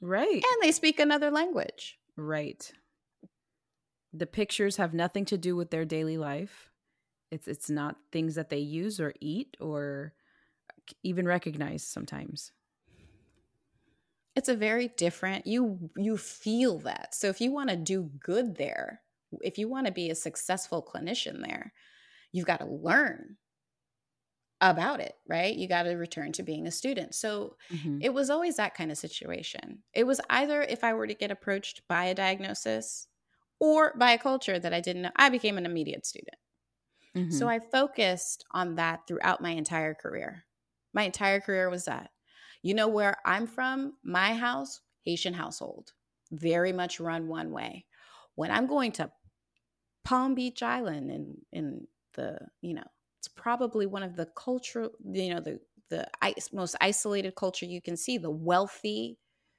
Right. 0.00 0.34
And 0.34 0.62
they 0.62 0.72
speak 0.72 0.98
another 0.98 1.30
language. 1.30 1.98
Right. 2.16 2.72
The 4.12 4.26
pictures 4.26 4.76
have 4.76 4.94
nothing 4.94 5.24
to 5.26 5.38
do 5.38 5.56
with 5.56 5.70
their 5.70 5.84
daily 5.84 6.18
life. 6.18 6.70
It's 7.30 7.48
it's 7.48 7.70
not 7.70 7.96
things 8.10 8.34
that 8.34 8.50
they 8.50 8.58
use 8.58 9.00
or 9.00 9.14
eat 9.20 9.56
or 9.58 10.12
even 11.02 11.26
recognize 11.26 11.82
sometimes 11.82 12.52
it's 14.34 14.48
a 14.48 14.56
very 14.56 14.88
different 14.88 15.46
you 15.46 15.90
you 15.96 16.16
feel 16.16 16.78
that 16.78 17.14
so 17.14 17.28
if 17.28 17.40
you 17.40 17.52
want 17.52 17.70
to 17.70 17.76
do 17.76 18.10
good 18.20 18.56
there 18.56 19.01
if 19.40 19.58
you 19.58 19.68
want 19.68 19.86
to 19.86 19.92
be 19.92 20.10
a 20.10 20.14
successful 20.14 20.82
clinician 20.82 21.42
there 21.42 21.72
you've 22.32 22.46
got 22.46 22.60
to 22.60 22.66
learn 22.66 23.36
about 24.60 25.00
it 25.00 25.14
right 25.28 25.56
you 25.56 25.66
got 25.66 25.84
to 25.84 25.94
return 25.94 26.30
to 26.32 26.42
being 26.42 26.66
a 26.66 26.70
student 26.70 27.14
so 27.14 27.56
mm-hmm. 27.72 27.98
it 28.00 28.14
was 28.14 28.30
always 28.30 28.56
that 28.56 28.74
kind 28.74 28.92
of 28.92 28.98
situation 28.98 29.78
it 29.92 30.06
was 30.06 30.20
either 30.30 30.62
if 30.62 30.84
i 30.84 30.92
were 30.94 31.06
to 31.06 31.14
get 31.14 31.30
approached 31.30 31.82
by 31.88 32.04
a 32.04 32.14
diagnosis 32.14 33.08
or 33.58 33.94
by 33.98 34.12
a 34.12 34.18
culture 34.18 34.58
that 34.58 34.72
i 34.72 34.80
didn't 34.80 35.02
know 35.02 35.10
i 35.16 35.28
became 35.28 35.58
an 35.58 35.66
immediate 35.66 36.06
student 36.06 36.36
mm-hmm. 37.16 37.30
so 37.30 37.48
i 37.48 37.58
focused 37.58 38.44
on 38.52 38.76
that 38.76 39.00
throughout 39.08 39.40
my 39.40 39.50
entire 39.50 39.94
career 39.94 40.44
my 40.94 41.02
entire 41.02 41.40
career 41.40 41.68
was 41.68 41.86
that 41.86 42.10
you 42.62 42.74
know 42.74 42.88
where 42.88 43.16
I'm 43.26 43.46
from? 43.46 43.94
My 44.04 44.34
house, 44.34 44.80
Haitian 45.04 45.34
household, 45.34 45.92
very 46.30 46.72
much 46.72 47.00
run 47.00 47.26
one 47.26 47.50
way. 47.50 47.86
When 48.36 48.50
I'm 48.50 48.66
going 48.66 48.92
to 48.92 49.10
Palm 50.04 50.34
Beach 50.34 50.62
Island 50.62 51.10
and 51.10 51.36
in 51.52 51.86
the, 52.14 52.38
you 52.60 52.74
know, 52.74 52.84
it's 53.20 53.28
probably 53.28 53.86
one 53.86 54.02
of 54.02 54.16
the 54.16 54.26
cultural, 54.36 54.90
you 55.04 55.34
know, 55.34 55.40
the 55.40 55.60
the 55.90 56.08
most 56.52 56.74
isolated 56.80 57.34
culture 57.34 57.66
you 57.66 57.82
can 57.82 57.96
see, 57.96 58.16
the 58.16 58.30
wealthy 58.30 59.18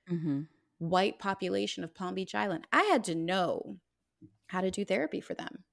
mm-hmm. 0.10 0.42
white 0.80 1.20
population 1.20 1.84
of 1.84 1.94
Palm 1.94 2.16
Beach 2.16 2.34
Island. 2.34 2.66
I 2.72 2.84
had 2.84 3.04
to 3.06 3.16
know 3.16 3.78
how 4.48 4.62
to 4.62 4.72
do 4.72 4.84
therapy 4.84 5.22
for 5.22 5.36
them 5.36 5.64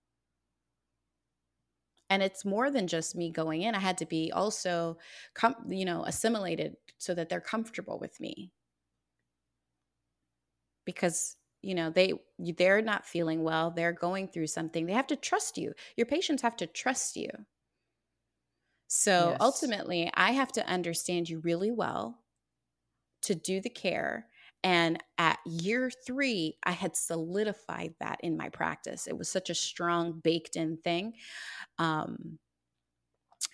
and 2.11 2.25
it's 2.25 2.45
more 2.45 2.71
than 2.71 2.87
just 2.89 3.15
me 3.15 3.31
going 3.31 3.62
in 3.62 3.75
i 3.75 3.79
had 3.79 3.97
to 3.97 4.05
be 4.05 4.31
also 4.33 4.99
com- 5.35 5.55
you 5.69 5.85
know 5.85 6.05
assimilated 6.05 6.77
so 6.99 7.15
that 7.15 7.29
they're 7.29 7.41
comfortable 7.41 7.99
with 7.99 8.21
me 8.21 8.50
because 10.85 11.37
you 11.62 11.75
know 11.75 11.90
they 11.90 12.12
they're 12.38 12.83
not 12.83 13.07
feeling 13.07 13.43
well 13.43 13.71
they're 13.71 13.93
going 13.93 14.29
through 14.29 14.47
something 14.47 14.87
they 14.87 14.93
have 14.93 15.07
to 15.07 15.17
trust 15.17 15.59
you 15.59 15.73
your 15.97 16.07
patients 16.07 16.43
have 16.43 16.57
to 16.57 16.67
trust 16.67 17.17
you 17.17 17.29
so 18.88 19.31
yes. 19.31 19.40
ultimately 19.40 20.11
i 20.14 20.31
have 20.33 20.52
to 20.52 20.67
understand 20.67 21.29
you 21.29 21.40
really 21.40 21.71
well 21.71 22.23
to 23.23 23.35
do 23.35 23.61
the 23.61 23.71
care 23.71 24.29
and 24.62 25.02
at 25.17 25.38
year 25.47 25.90
three, 25.90 26.59
I 26.64 26.73
had 26.73 26.97
solidified 26.97 27.95
that 28.00 28.21
in 28.23 28.37
my 28.37 28.50
practice. 28.50 29.07
It 29.07 29.17
was 29.17 29.31
such 29.31 29.49
a 29.49 29.55
strong, 29.55 30.21
baked 30.21 30.57
in 30.57 30.76
thing. 30.76 31.14
Um, 31.79 32.38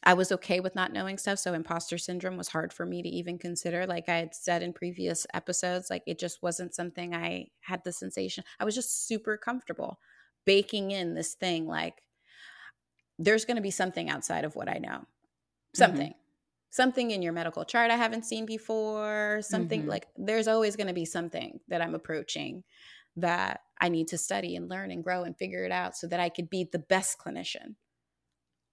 I 0.06 0.14
was 0.14 0.32
okay 0.32 0.60
with 0.60 0.74
not 0.74 0.92
knowing 0.92 1.18
stuff. 1.18 1.38
So, 1.38 1.52
imposter 1.52 1.98
syndrome 1.98 2.38
was 2.38 2.48
hard 2.48 2.72
for 2.72 2.86
me 2.86 3.02
to 3.02 3.08
even 3.08 3.38
consider. 3.38 3.86
Like 3.86 4.08
I 4.08 4.16
had 4.16 4.34
said 4.34 4.62
in 4.62 4.72
previous 4.72 5.26
episodes, 5.34 5.90
like 5.90 6.04
it 6.06 6.18
just 6.18 6.42
wasn't 6.42 6.74
something 6.74 7.14
I 7.14 7.48
had 7.60 7.82
the 7.84 7.92
sensation. 7.92 8.44
I 8.58 8.64
was 8.64 8.74
just 8.74 9.06
super 9.06 9.36
comfortable 9.36 9.98
baking 10.46 10.92
in 10.92 11.14
this 11.14 11.34
thing 11.34 11.66
like, 11.66 12.02
there's 13.18 13.44
going 13.44 13.56
to 13.56 13.62
be 13.62 13.70
something 13.70 14.08
outside 14.08 14.44
of 14.44 14.54
what 14.54 14.68
I 14.68 14.78
know. 14.78 15.04
Something. 15.74 16.10
Mm-hmm 16.10 16.20
something 16.68 17.10
in 17.10 17.22
your 17.22 17.32
medical 17.32 17.64
chart 17.64 17.90
I 17.90 17.96
haven't 17.96 18.26
seen 18.26 18.44
before, 18.44 19.40
something 19.40 19.80
mm-hmm. 19.80 19.88
like 19.88 20.08
there's 20.16 20.46
always 20.46 20.76
going 20.76 20.88
to 20.88 20.92
be 20.92 21.06
something 21.06 21.58
that 21.68 21.80
I'm 21.80 21.94
approaching 21.94 22.64
that 23.16 23.60
I 23.80 23.88
need 23.88 24.08
to 24.08 24.18
study 24.18 24.56
and 24.56 24.68
learn 24.68 24.90
and 24.90 25.02
grow 25.02 25.22
and 25.22 25.36
figure 25.36 25.64
it 25.64 25.72
out 25.72 25.96
so 25.96 26.06
that 26.08 26.20
I 26.20 26.28
could 26.28 26.50
be 26.50 26.68
the 26.70 26.78
best 26.78 27.18
clinician. 27.18 27.76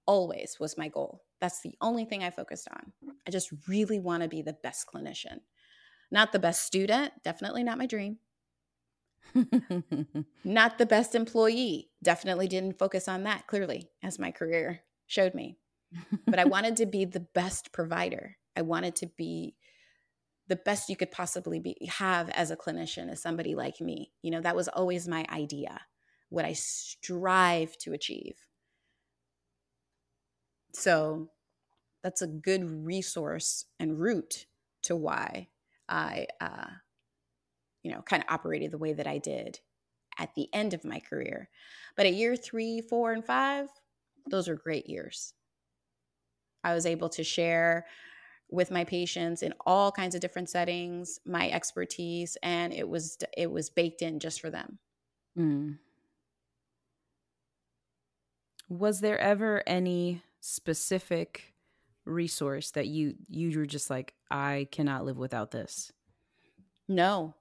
Always 0.05 0.57
was 0.59 0.77
my 0.77 0.89
goal. 0.89 1.23
That's 1.39 1.61
the 1.61 1.75
only 1.81 2.05
thing 2.05 2.23
I 2.23 2.29
focused 2.29 2.67
on. 2.71 2.93
I 3.27 3.31
just 3.31 3.51
really 3.67 3.99
want 3.99 4.23
to 4.23 4.29
be 4.29 4.41
the 4.41 4.53
best 4.53 4.87
clinician. 4.87 5.39
Not 6.11 6.31
the 6.31 6.39
best 6.39 6.63
student, 6.65 7.13
definitely 7.23 7.63
not 7.63 7.77
my 7.77 7.85
dream. 7.85 8.19
not 10.43 10.77
the 10.77 10.85
best 10.85 11.15
employee, 11.15 11.89
definitely 12.03 12.47
didn't 12.47 12.77
focus 12.77 13.07
on 13.07 13.23
that 13.23 13.47
clearly, 13.47 13.89
as 14.03 14.19
my 14.19 14.31
career 14.31 14.81
showed 15.07 15.33
me 15.33 15.57
but 16.25 16.39
I 16.39 16.45
wanted 16.45 16.77
to 16.77 16.85
be 16.85 17.05
the 17.05 17.19
best 17.19 17.71
provider. 17.71 18.37
I 18.55 18.61
wanted 18.61 18.95
to 18.97 19.07
be 19.07 19.55
the 20.47 20.55
best 20.55 20.89
you 20.89 20.95
could 20.95 21.11
possibly 21.11 21.59
be 21.59 21.77
have 21.89 22.29
as 22.31 22.51
a 22.51 22.57
clinician 22.57 23.09
as 23.09 23.21
somebody 23.21 23.55
like 23.55 23.79
me. 23.79 24.11
You 24.21 24.31
know, 24.31 24.41
that 24.41 24.55
was 24.55 24.67
always 24.67 25.07
my 25.07 25.25
idea, 25.29 25.81
what 26.29 26.45
I 26.45 26.53
strive 26.53 27.77
to 27.79 27.93
achieve. 27.93 28.35
So 30.73 31.29
that's 32.03 32.21
a 32.21 32.27
good 32.27 32.63
resource 32.85 33.65
and 33.79 33.99
route 33.99 34.45
to 34.83 34.95
why 34.95 35.47
I, 35.87 36.27
uh, 36.41 36.67
you 37.83 37.91
know, 37.91 38.01
kind 38.01 38.23
of 38.23 38.33
operated 38.33 38.71
the 38.71 38.77
way 38.77 38.93
that 38.93 39.07
I 39.07 39.17
did 39.17 39.59
at 40.17 40.35
the 40.35 40.47
end 40.53 40.73
of 40.73 40.85
my 40.85 40.99
career. 40.99 41.49
But 41.95 42.05
at 42.05 42.13
year 42.13 42.35
three, 42.35 42.81
four, 42.81 43.13
and 43.13 43.25
five, 43.25 43.67
those 44.29 44.47
were 44.47 44.55
great 44.55 44.89
years. 44.89 45.33
I 46.63 46.73
was 46.73 46.85
able 46.85 47.09
to 47.09 47.23
share 47.23 47.85
with 48.53 48.71
my 48.71 48.83
patients 48.83 49.41
in 49.41 49.53
all 49.65 49.91
kinds 49.91 50.15
of 50.15 50.21
different 50.21 50.49
settings 50.49 51.19
my 51.25 51.49
expertise 51.49 52.37
and 52.43 52.71
it 52.71 52.87
was 52.87 53.17
it 53.35 53.51
was 53.51 53.69
baked 53.69 54.01
in 54.01 54.19
just 54.19 54.39
for 54.39 54.51
them 54.51 54.77
mm. 55.37 55.77
was 58.69 58.99
there 58.99 59.17
ever 59.17 59.63
any 59.65 60.21
specific 60.45 61.53
resource 62.05 62.71
that 62.71 62.87
you 62.87 63.15
you 63.27 63.57
were 63.57 63.65
just 63.65 63.89
like 63.89 64.13
i 64.29 64.67
cannot 64.71 65.05
live 65.05 65.17
without 65.17 65.51
this 65.51 65.91
no 66.89 67.33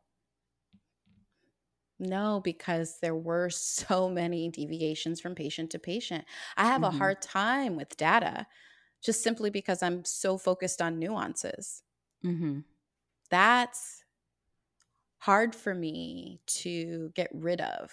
no 1.98 2.40
because 2.44 2.98
there 3.00 3.14
were 3.14 3.50
so 3.50 4.08
many 4.08 4.48
deviations 4.50 5.20
from 5.20 5.34
patient 5.34 5.70
to 5.70 5.80
patient 5.80 6.24
i 6.56 6.64
have 6.64 6.82
mm-hmm. 6.82 6.94
a 6.94 6.98
hard 6.98 7.20
time 7.20 7.74
with 7.74 7.96
data 7.96 8.46
just 9.02 9.22
simply 9.22 9.50
because 9.50 9.82
I'm 9.82 10.04
so 10.04 10.38
focused 10.38 10.80
on 10.80 10.98
nuances. 10.98 11.82
Mm-hmm. 12.24 12.60
That's 13.30 14.04
hard 15.18 15.54
for 15.54 15.74
me 15.74 16.40
to 16.46 17.10
get 17.14 17.28
rid 17.34 17.60
of 17.60 17.90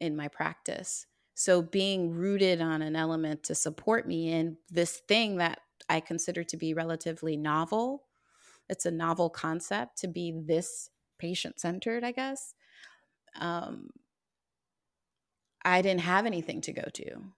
in 0.00 0.16
my 0.16 0.28
practice. 0.28 1.06
So, 1.42 1.60
being 1.60 2.12
rooted 2.12 2.60
on 2.60 2.82
an 2.82 2.94
element 2.94 3.42
to 3.46 3.56
support 3.56 4.06
me 4.06 4.30
in 4.30 4.58
this 4.70 4.98
thing 4.98 5.38
that 5.38 5.58
I 5.88 5.98
consider 5.98 6.44
to 6.44 6.56
be 6.56 6.72
relatively 6.72 7.36
novel, 7.36 8.04
it's 8.68 8.86
a 8.86 8.92
novel 8.92 9.28
concept 9.28 9.98
to 9.98 10.08
be 10.08 10.30
this 10.32 10.90
patient 11.18 11.58
centered, 11.58 12.04
I 12.04 12.12
guess. 12.12 12.54
Um, 13.34 13.90
I 15.64 15.82
didn't 15.82 16.02
have 16.02 16.24
anything 16.26 16.60
to 16.60 16.72
go 16.72 16.84
to. 16.94 17.32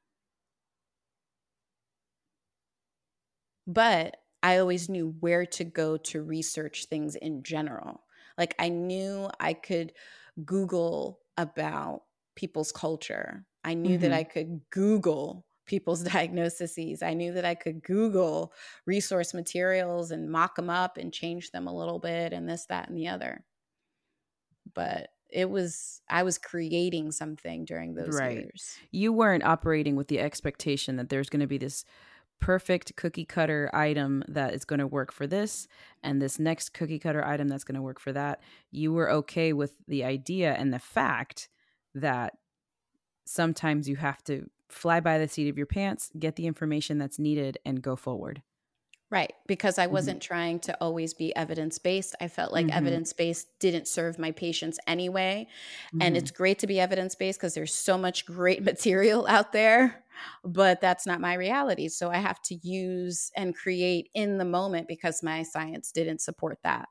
But 3.67 4.19
I 4.43 4.59
always 4.59 4.89
knew 4.89 5.17
where 5.21 5.47
to 5.47 5.65
go 5.65 5.97
to 5.97 6.23
research 6.23 6.87
things 6.87 7.17
in 7.17 7.43
general. 7.43 8.05
Like 8.37 8.55
I 8.59 8.69
knew 8.69 9.31
I 9.41 9.55
could 9.55 9.93
Google 10.45 11.21
about 11.37 12.03
people's 12.35 12.73
culture. 12.73 13.47
I 13.65 13.75
knew 13.75 13.93
mm-hmm. 13.93 14.03
that 14.03 14.13
I 14.13 14.23
could 14.23 14.61
Google 14.71 15.45
people's 15.67 16.03
diagnoses. 16.13 17.03
I 17.03 17.15
knew 17.15 17.33
that 17.33 17.45
I 17.45 17.55
could 17.55 17.83
Google 17.83 18.53
resource 18.87 19.35
materials 19.35 20.11
and 20.11 20.31
mock 20.31 20.57
them 20.57 20.71
up 20.71 20.99
and 20.99 21.13
change 21.13 21.51
them 21.51 21.67
a 21.67 21.77
little 21.77 21.99
bit 21.99 22.33
and 22.33 22.49
this, 22.49 22.67
that, 22.67 22.89
and 22.89 22.97
the 22.97 23.09
other. 23.09 23.45
But 24.75 25.09
it 25.31 25.51
was, 25.51 26.01
I 26.09 26.23
was 26.23 26.39
creating 26.39 27.11
something 27.13 27.65
during 27.65 27.95
those 27.95 28.19
right. 28.19 28.37
years. 28.37 28.77
You 28.93 29.13
weren't 29.13 29.45
operating 29.45 29.97
with 29.97 30.09
the 30.09 30.21
expectation 30.21 30.97
that 30.97 31.09
there's 31.09 31.29
going 31.29 31.41
to 31.41 31.47
be 31.47 31.59
this 31.59 31.85
perfect 32.41 32.95
cookie 32.97 33.25
cutter 33.25 33.71
item 33.73 34.23
that 34.29 34.55
is 34.55 34.65
going 34.65 34.81
to 34.81 34.87
work 34.87 35.13
for 35.13 35.27
this 35.27 35.67
and 36.03 36.21
this 36.21 36.39
next 36.39 36.75
cookie 36.75 36.99
cutter 36.99 37.25
item 37.25 37.49
that's 37.49 37.65
going 37.65 37.77
to 37.77 37.81
work 37.81 38.01
for 38.01 38.13
that 38.13 38.41
you 38.71 38.93
were 38.93 39.11
okay 39.11 39.53
with 39.53 39.77
the 39.87 40.05
idea 40.05 40.53
and 40.53 40.73
the 40.73 40.79
fact 40.79 41.49
that 41.95 42.35
sometimes 43.25 43.89
you 43.89 43.97
have 43.97 44.23
to 44.25 44.49
fly 44.69 45.01
by 45.01 45.19
the 45.19 45.29
seat 45.29 45.49
of 45.49 45.57
your 45.57 45.67
pants 45.67 46.11
get 46.19 46.37
the 46.37 46.47
information 46.47 46.99
that's 46.99 47.19
needed 47.19 47.59
and 47.65 47.83
go 47.83 47.97
forward 47.97 48.43
Right, 49.15 49.33
because 49.47 49.79
I 49.79 49.85
mm-hmm. 49.85 49.93
wasn't 49.93 50.21
mm-hmm. 50.21 50.35
trying 50.35 50.59
to 50.61 50.77
always 50.81 51.15
be 51.15 51.37
evidence 51.37 51.79
based. 51.79 52.17
I 52.21 52.27
felt 52.27 52.53
like 52.53 52.67
mm-hmm. 52.67 52.77
evidence 52.77 53.13
based 53.13 53.47
didn't 53.61 53.87
serve 53.87 54.19
my 54.19 54.33
patients 54.33 54.81
anyway. 54.89 55.47
Mm-hmm. 55.89 56.03
And 56.03 56.17
it's 56.17 56.33
great 56.33 56.59
to 56.59 56.67
be 56.67 56.81
evidence 56.81 57.15
based 57.15 57.39
because 57.39 57.55
there's 57.55 57.73
so 57.73 57.97
much 57.97 58.27
great 58.27 58.65
material 58.65 59.25
out 59.29 59.53
there, 59.53 60.03
but 60.43 60.81
that's 60.81 61.07
not 61.07 61.21
my 61.21 61.35
reality. 61.35 61.87
So 61.89 62.11
I 62.11 62.17
have 62.17 62.43
to 62.43 62.57
use 62.57 63.31
and 63.37 63.55
create 63.55 64.09
in 64.15 64.39
the 64.39 64.45
moment 64.45 64.89
because 64.89 65.23
my 65.23 65.45
science 65.45 65.93
didn't 65.93 66.21
support 66.21 66.59
that. 66.65 66.89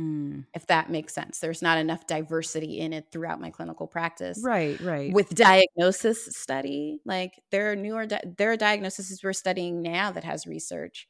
Mm. 0.00 0.46
If 0.54 0.66
that 0.66 0.90
makes 0.90 1.14
sense. 1.14 1.38
There's 1.38 1.62
not 1.62 1.78
enough 1.78 2.06
diversity 2.06 2.80
in 2.80 2.92
it 2.92 3.06
throughout 3.12 3.40
my 3.40 3.50
clinical 3.50 3.86
practice. 3.86 4.40
Right, 4.42 4.80
right. 4.80 5.12
With 5.12 5.28
diagnosis 5.34 6.26
study, 6.36 7.00
like 7.04 7.40
there 7.52 7.70
are 7.70 7.76
newer 7.76 8.06
di- 8.06 8.22
there 8.36 8.50
are 8.50 8.56
diagnoses 8.56 9.20
we're 9.22 9.32
studying 9.32 9.82
now 9.82 10.10
that 10.10 10.24
has 10.24 10.46
research 10.46 11.06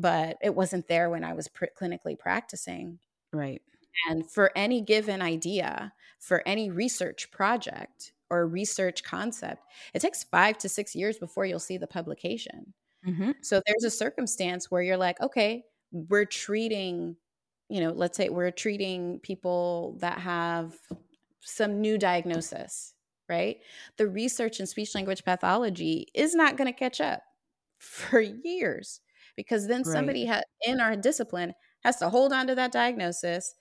but 0.00 0.38
it 0.42 0.54
wasn't 0.54 0.88
there 0.88 1.10
when 1.10 1.24
I 1.24 1.34
was 1.34 1.48
pr- 1.48 1.66
clinically 1.78 2.18
practicing. 2.18 2.98
Right. 3.32 3.60
And 4.08 4.28
for 4.28 4.50
any 4.56 4.80
given 4.80 5.20
idea, 5.20 5.92
for 6.18 6.42
any 6.46 6.70
research 6.70 7.30
project 7.30 8.12
or 8.30 8.46
research 8.46 9.02
concept, 9.04 9.62
it 9.92 10.00
takes 10.00 10.24
five 10.24 10.56
to 10.58 10.68
six 10.68 10.94
years 10.94 11.18
before 11.18 11.44
you'll 11.44 11.58
see 11.58 11.76
the 11.76 11.86
publication. 11.86 12.72
Mm-hmm. 13.06 13.32
So 13.42 13.60
there's 13.66 13.84
a 13.84 13.90
circumstance 13.90 14.70
where 14.70 14.82
you're 14.82 14.96
like, 14.96 15.20
okay, 15.20 15.64
we're 15.92 16.24
treating, 16.24 17.16
you 17.70 17.80
know, 17.80 17.92
let's 17.92 18.16
say 18.16 18.28
we're 18.28 18.50
treating 18.50 19.20
people 19.20 19.96
that 20.00 20.18
have 20.18 20.74
some 21.40 21.80
new 21.80 21.96
diagnosis, 21.96 22.94
right? 23.28 23.58
The 23.96 24.08
research 24.08 24.60
in 24.60 24.66
speech 24.66 24.94
language 24.94 25.24
pathology 25.24 26.08
is 26.14 26.34
not 26.34 26.56
going 26.56 26.66
to 26.66 26.78
catch 26.78 27.00
up 27.00 27.22
for 27.78 28.20
years 28.20 29.00
because 29.36 29.66
then 29.66 29.84
somebody 29.84 30.26
ha- 30.26 30.42
in 30.66 30.80
our 30.80 30.96
discipline 30.96 31.54
has 31.84 31.96
to 31.96 32.10
hold 32.10 32.32
on 32.32 32.46
to 32.48 32.54
that 32.54 32.72
diagnosis 32.72 33.54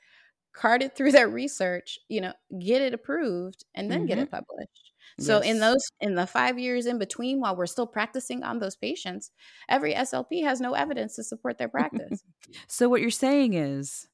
cart 0.54 0.82
it 0.82 0.96
through 0.96 1.12
their 1.12 1.30
research 1.30 2.00
you 2.10 2.20
know 2.20 2.34
get 2.60 2.82
it 2.82 2.94
approved 2.94 3.64
and 3.76 3.90
then 3.90 4.00
mm-hmm. 4.00 4.08
get 4.08 4.18
it 4.18 4.32
published 4.32 4.89
so 5.20 5.38
yes. 5.38 5.52
in 5.52 5.60
those 5.60 5.92
in 6.02 6.16
the 6.16 6.28
five 6.28 6.60
years 6.60 6.86
in 6.86 6.98
between 6.98 7.40
while 7.40 7.56
we're 7.56 7.66
still 7.66 7.88
practicing 7.88 8.44
on 8.44 8.60
those 8.60 8.76
patients 8.76 9.32
every 9.70 9.94
slp 9.94 10.44
has 10.44 10.60
no 10.60 10.74
evidence 10.74 11.16
to 11.16 11.24
support 11.24 11.58
their 11.58 11.70
practice 11.70 12.24
so 12.68 12.90
what 12.90 13.02
you're 13.02 13.10
saying 13.10 13.54
is 13.54 14.08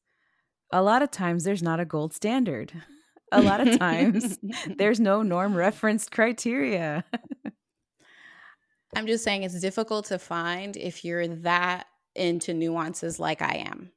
a 0.71 0.81
lot 0.81 1.01
of 1.01 1.11
times 1.11 1.43
there's 1.43 1.63
not 1.63 1.79
a 1.79 1.85
gold 1.85 2.13
standard 2.13 2.71
a 3.31 3.41
lot 3.41 3.65
of 3.65 3.77
times 3.79 4.37
there's 4.77 4.99
no 4.99 5.21
norm 5.21 5.55
referenced 5.55 6.11
criteria 6.11 7.03
I'm 8.95 9.07
just 9.07 9.25
saying 9.25 9.43
it's 9.43 9.59
difficult 9.59 10.05
to 10.05 10.17
find 10.17 10.77
if 10.77 11.03
you're 11.03 11.27
that 11.27 11.87
into 12.15 12.53
nuances 12.53 13.19
like 13.19 13.41
I 13.41 13.65
am. 13.67 13.91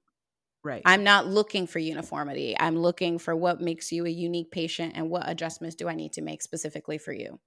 Right. 0.64 0.82
I'm 0.84 1.04
not 1.04 1.26
looking 1.26 1.66
for 1.66 1.78
uniformity. 1.78 2.56
I'm 2.58 2.76
looking 2.76 3.18
for 3.18 3.34
what 3.34 3.60
makes 3.60 3.92
you 3.92 4.04
a 4.04 4.10
unique 4.10 4.50
patient 4.50 4.94
and 4.96 5.08
what 5.08 5.28
adjustments 5.28 5.76
do 5.76 5.88
I 5.88 5.94
need 5.94 6.12
to 6.14 6.22
make 6.22 6.42
specifically 6.42 6.98
for 6.98 7.12
you. 7.12 7.38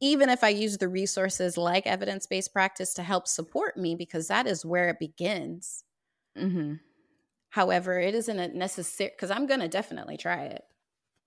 Even 0.00 0.28
if 0.28 0.44
I 0.44 0.48
use 0.48 0.78
the 0.78 0.88
resources 0.88 1.56
like 1.56 1.86
evidence 1.86 2.26
based 2.26 2.52
practice 2.52 2.92
to 2.94 3.02
help 3.02 3.26
support 3.26 3.76
me, 3.76 3.94
because 3.94 4.28
that 4.28 4.46
is 4.46 4.64
where 4.64 4.88
it 4.88 4.98
begins. 4.98 5.84
Mm-hmm. 6.36 6.74
However, 7.50 7.98
it 7.98 8.14
isn't 8.14 8.38
a 8.38 8.48
necessary 8.48 9.10
because 9.14 9.30
I'm 9.30 9.46
going 9.46 9.60
to 9.60 9.68
definitely 9.68 10.16
try 10.16 10.44
it. 10.44 10.64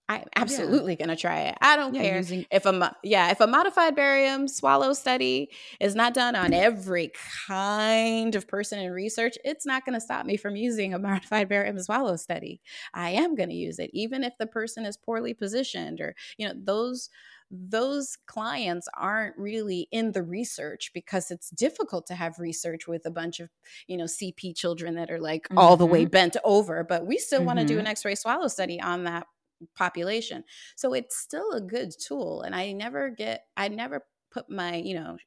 I'm 0.07 0.23
absolutely 0.35 0.93
yeah. 0.93 1.05
gonna 1.05 1.15
try 1.15 1.41
it. 1.41 1.57
I 1.61 1.75
don't 1.75 1.95
yeah, 1.95 2.03
care 2.03 2.17
using- 2.17 2.45
if 2.51 2.65
a 2.65 2.95
yeah 3.03 3.31
if 3.31 3.41
a 3.41 3.47
modified 3.47 3.95
barium 3.95 4.47
swallow 4.47 4.93
study 4.93 5.49
is 5.79 5.95
not 5.95 6.13
done 6.13 6.35
on 6.35 6.53
every 6.53 7.11
kind 7.47 8.35
of 8.35 8.47
person 8.47 8.79
in 8.79 8.91
research. 8.91 9.35
It's 9.43 9.65
not 9.65 9.83
gonna 9.83 10.01
stop 10.01 10.25
me 10.25 10.37
from 10.37 10.55
using 10.55 10.93
a 10.93 10.99
modified 11.05 11.49
barium 11.49 11.79
swallow 11.79 12.17
study. 12.17 12.61
I 12.93 13.11
am 13.11 13.35
gonna 13.35 13.53
use 13.53 13.79
it 13.79 13.89
even 13.93 14.23
if 14.23 14.33
the 14.37 14.47
person 14.47 14.85
is 14.85 14.97
poorly 14.97 15.33
positioned 15.33 15.99
or 15.99 16.15
you 16.37 16.47
know 16.47 16.53
those 16.55 17.09
those 17.51 18.17
clients 18.25 18.87
aren't 18.97 19.37
really 19.37 19.87
in 19.91 20.11
the 20.11 20.23
research 20.23 20.91
because 20.93 21.29
it's 21.29 21.49
difficult 21.51 22.07
to 22.07 22.15
have 22.15 22.39
research 22.39 22.87
with 22.87 23.05
a 23.05 23.11
bunch 23.11 23.39
of 23.39 23.49
you 23.87 23.97
know 23.97 24.05
cp 24.05 24.55
children 24.55 24.95
that 24.95 25.11
are 25.11 25.19
like 25.19 25.43
mm-hmm. 25.43 25.57
all 25.57 25.77
the 25.77 25.85
way 25.85 26.01
mm-hmm. 26.01 26.09
bent 26.09 26.37
over 26.43 26.83
but 26.83 27.05
we 27.05 27.17
still 27.17 27.39
mm-hmm. 27.39 27.47
want 27.47 27.59
to 27.59 27.65
do 27.65 27.77
an 27.77 27.85
x-ray 27.85 28.15
swallow 28.15 28.47
study 28.47 28.81
on 28.81 29.03
that 29.03 29.27
population. 29.75 30.43
So 30.75 30.93
it's 30.93 31.17
still 31.17 31.51
a 31.51 31.61
good 31.61 31.91
tool. 31.99 32.41
And 32.41 32.53
I 32.53 32.71
never 32.71 33.09
get, 33.09 33.45
I 33.57 33.67
never 33.67 34.05
put 34.31 34.49
my, 34.49 34.75
you 34.75 34.95
know, 34.95 35.17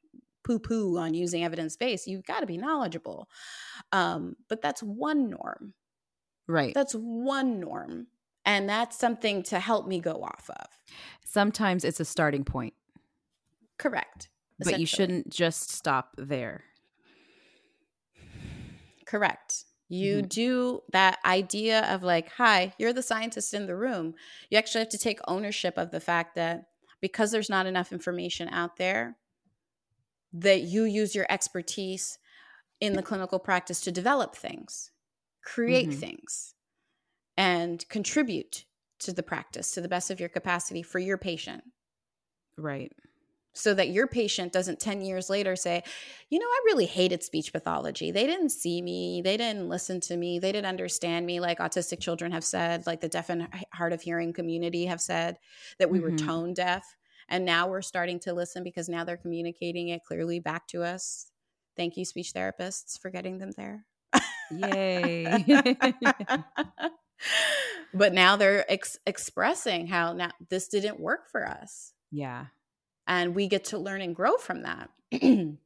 poo 0.43 0.59
poo 0.59 0.97
on 0.97 1.13
using 1.13 1.43
evidence 1.43 1.75
based. 1.75 2.07
You've 2.07 2.25
got 2.25 2.39
to 2.41 2.45
be 2.45 2.57
knowledgeable. 2.57 3.27
Um, 3.91 4.35
but 4.47 4.61
that's 4.61 4.81
one 4.81 5.29
norm. 5.29 5.73
Right. 6.47 6.73
That's 6.73 6.93
one 6.93 7.59
norm. 7.59 8.07
And 8.45 8.67
that's 8.67 8.97
something 8.97 9.43
to 9.43 9.59
help 9.59 9.87
me 9.87 9.99
go 9.99 10.23
off 10.23 10.49
of. 10.49 10.65
Sometimes 11.23 11.83
it's 11.83 11.99
a 11.99 12.05
starting 12.05 12.43
point. 12.43 12.73
Correct. 13.77 14.29
But 14.59 14.79
you 14.79 14.85
shouldn't 14.85 15.29
just 15.29 15.71
stop 15.71 16.15
there. 16.17 16.63
Correct. 19.05 19.65
You 19.89 20.17
mm-hmm. 20.17 20.27
do 20.27 20.81
that 20.91 21.17
idea 21.25 21.81
of 21.93 22.03
like, 22.03 22.29
hi, 22.33 22.73
you're 22.77 22.93
the 22.93 23.01
scientist 23.01 23.53
in 23.53 23.65
the 23.65 23.75
room. 23.75 24.13
You 24.49 24.57
actually 24.57 24.81
have 24.81 24.89
to 24.89 24.97
take 24.97 25.19
ownership 25.27 25.77
of 25.77 25.91
the 25.91 25.99
fact 25.99 26.35
that 26.35 26.65
because 27.01 27.31
there's 27.31 27.49
not 27.49 27.65
enough 27.65 27.91
information 27.91 28.49
out 28.49 28.77
there, 28.77 29.17
that 30.31 30.61
you 30.61 30.83
use 30.83 31.15
your 31.15 31.25
expertise 31.27 32.19
in 32.79 32.93
the 32.93 33.01
clinical 33.01 33.39
practice 33.39 33.81
to 33.81 33.91
develop 33.91 34.35
things, 34.35 34.91
create 35.43 35.89
mm-hmm. 35.89 35.99
things, 35.99 36.53
and 37.35 37.87
contribute 37.89 38.65
to 38.99 39.11
the 39.11 39.23
practice 39.23 39.71
to 39.71 39.81
the 39.81 39.87
best 39.87 40.11
of 40.11 40.19
your 40.19 40.29
capacity 40.29 40.83
for 40.83 40.99
your 40.99 41.17
patient. 41.17 41.63
Right. 42.57 42.91
So 43.53 43.73
that 43.73 43.89
your 43.89 44.07
patient 44.07 44.53
doesn't 44.53 44.79
10 44.79 45.01
years 45.01 45.29
later 45.29 45.55
say, 45.55 45.83
you 46.29 46.39
know, 46.39 46.45
I 46.45 46.61
really 46.65 46.85
hated 46.85 47.23
speech 47.23 47.51
pathology. 47.51 48.11
They 48.11 48.27
didn't 48.27 48.49
see 48.49 48.81
me. 48.81 49.21
They 49.23 49.37
didn't 49.37 49.67
listen 49.67 49.99
to 50.01 50.15
me. 50.15 50.39
They 50.39 50.51
didn't 50.51 50.67
understand 50.67 51.25
me, 51.25 51.39
like 51.39 51.57
autistic 51.57 51.99
children 51.99 52.31
have 52.31 52.43
said, 52.43 52.85
like 52.85 53.01
the 53.01 53.09
deaf 53.09 53.29
and 53.29 53.47
hard 53.73 53.91
of 53.91 54.01
hearing 54.01 54.33
community 54.33 54.85
have 54.85 55.01
said, 55.01 55.39
that 55.79 55.89
we 55.89 55.99
mm-hmm. 55.99 56.11
were 56.11 56.17
tone 56.17 56.53
deaf. 56.53 56.95
And 57.27 57.43
now 57.43 57.67
we're 57.67 57.81
starting 57.81 58.19
to 58.21 58.33
listen 58.33 58.63
because 58.63 58.87
now 58.87 59.03
they're 59.03 59.17
communicating 59.17 59.89
it 59.89 60.03
clearly 60.05 60.39
back 60.39 60.67
to 60.67 60.83
us. 60.83 61.31
Thank 61.75 61.97
you, 61.97 62.05
speech 62.05 62.33
therapists, 62.35 62.99
for 62.99 63.09
getting 63.09 63.37
them 63.37 63.51
there. 63.57 63.85
Yay. 64.51 65.45
but 67.93 68.13
now 68.13 68.35
they're 68.35 68.69
ex- 68.71 68.97
expressing 69.05 69.87
how 69.87 70.13
now 70.13 70.31
this 70.49 70.67
didn't 70.67 70.99
work 70.99 71.29
for 71.31 71.47
us. 71.47 71.93
Yeah. 72.11 72.45
And 73.09 73.33
we 73.33 73.47
get 73.47 73.65
to 73.65 73.79
learn 73.79 74.01
and 74.01 74.15
grow 74.15 74.37
from 74.37 74.61
that. 74.61 74.91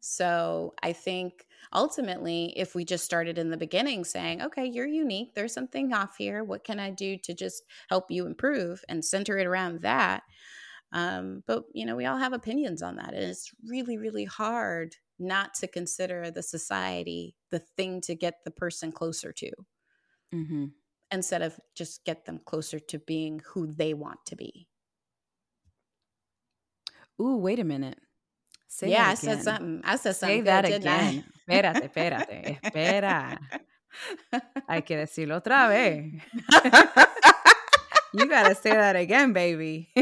so 0.00 0.72
I 0.80 0.92
think 0.92 1.46
ultimately, 1.72 2.54
if 2.56 2.76
we 2.76 2.84
just 2.84 3.04
started 3.04 3.38
in 3.38 3.50
the 3.50 3.56
beginning 3.56 4.04
saying, 4.04 4.40
okay, 4.40 4.64
you're 4.64 4.86
unique, 4.86 5.34
there's 5.34 5.52
something 5.52 5.92
off 5.92 6.16
here. 6.16 6.44
What 6.44 6.62
can 6.62 6.78
I 6.78 6.90
do 6.90 7.18
to 7.18 7.34
just 7.34 7.64
help 7.90 8.04
you 8.08 8.24
improve 8.24 8.84
and 8.88 9.04
center 9.04 9.36
it 9.36 9.48
around 9.48 9.82
that? 9.82 10.22
Um, 10.92 11.42
but, 11.44 11.64
you 11.74 11.84
know, 11.84 11.96
we 11.96 12.06
all 12.06 12.18
have 12.18 12.32
opinions 12.32 12.82
on 12.82 12.94
that. 12.96 13.12
And 13.12 13.24
it's 13.24 13.50
really, 13.68 13.98
really 13.98 14.24
hard 14.24 14.94
not 15.18 15.54
to 15.54 15.66
consider 15.66 16.30
the 16.30 16.42
society 16.42 17.34
the 17.50 17.58
thing 17.58 18.00
to 18.02 18.14
get 18.14 18.44
the 18.44 18.50
person 18.52 18.92
closer 18.92 19.32
to 19.32 19.50
mm-hmm. 20.32 20.66
instead 21.10 21.42
of 21.42 21.58
just 21.74 22.04
get 22.04 22.26
them 22.26 22.40
closer 22.44 22.78
to 22.78 22.98
being 23.00 23.40
who 23.44 23.66
they 23.66 23.92
want 23.92 24.20
to 24.26 24.36
be. 24.36 24.68
Ooh, 27.20 27.36
wait 27.36 27.58
a 27.58 27.64
minute. 27.64 27.98
Say 28.68 28.90
yeah, 28.90 29.08
I 29.08 29.14
said 29.14 29.42
something. 29.42 29.80
I 29.84 29.96
said 29.96 30.16
something. 30.16 30.38
Say 30.38 30.42
that 30.42 30.64
good, 30.64 30.82
again. 30.82 31.24
espérate, 31.48 31.90
espérate, 31.90 32.60
espera. 32.62 33.38
Hay 34.68 34.82
que 34.82 34.96
decirlo 34.96 35.36
otra 35.40 35.68
vez. 35.68 36.12
you 38.12 38.28
gotta 38.28 38.54
say 38.54 38.70
that 38.70 38.96
again, 38.96 39.32
baby. 39.32 39.88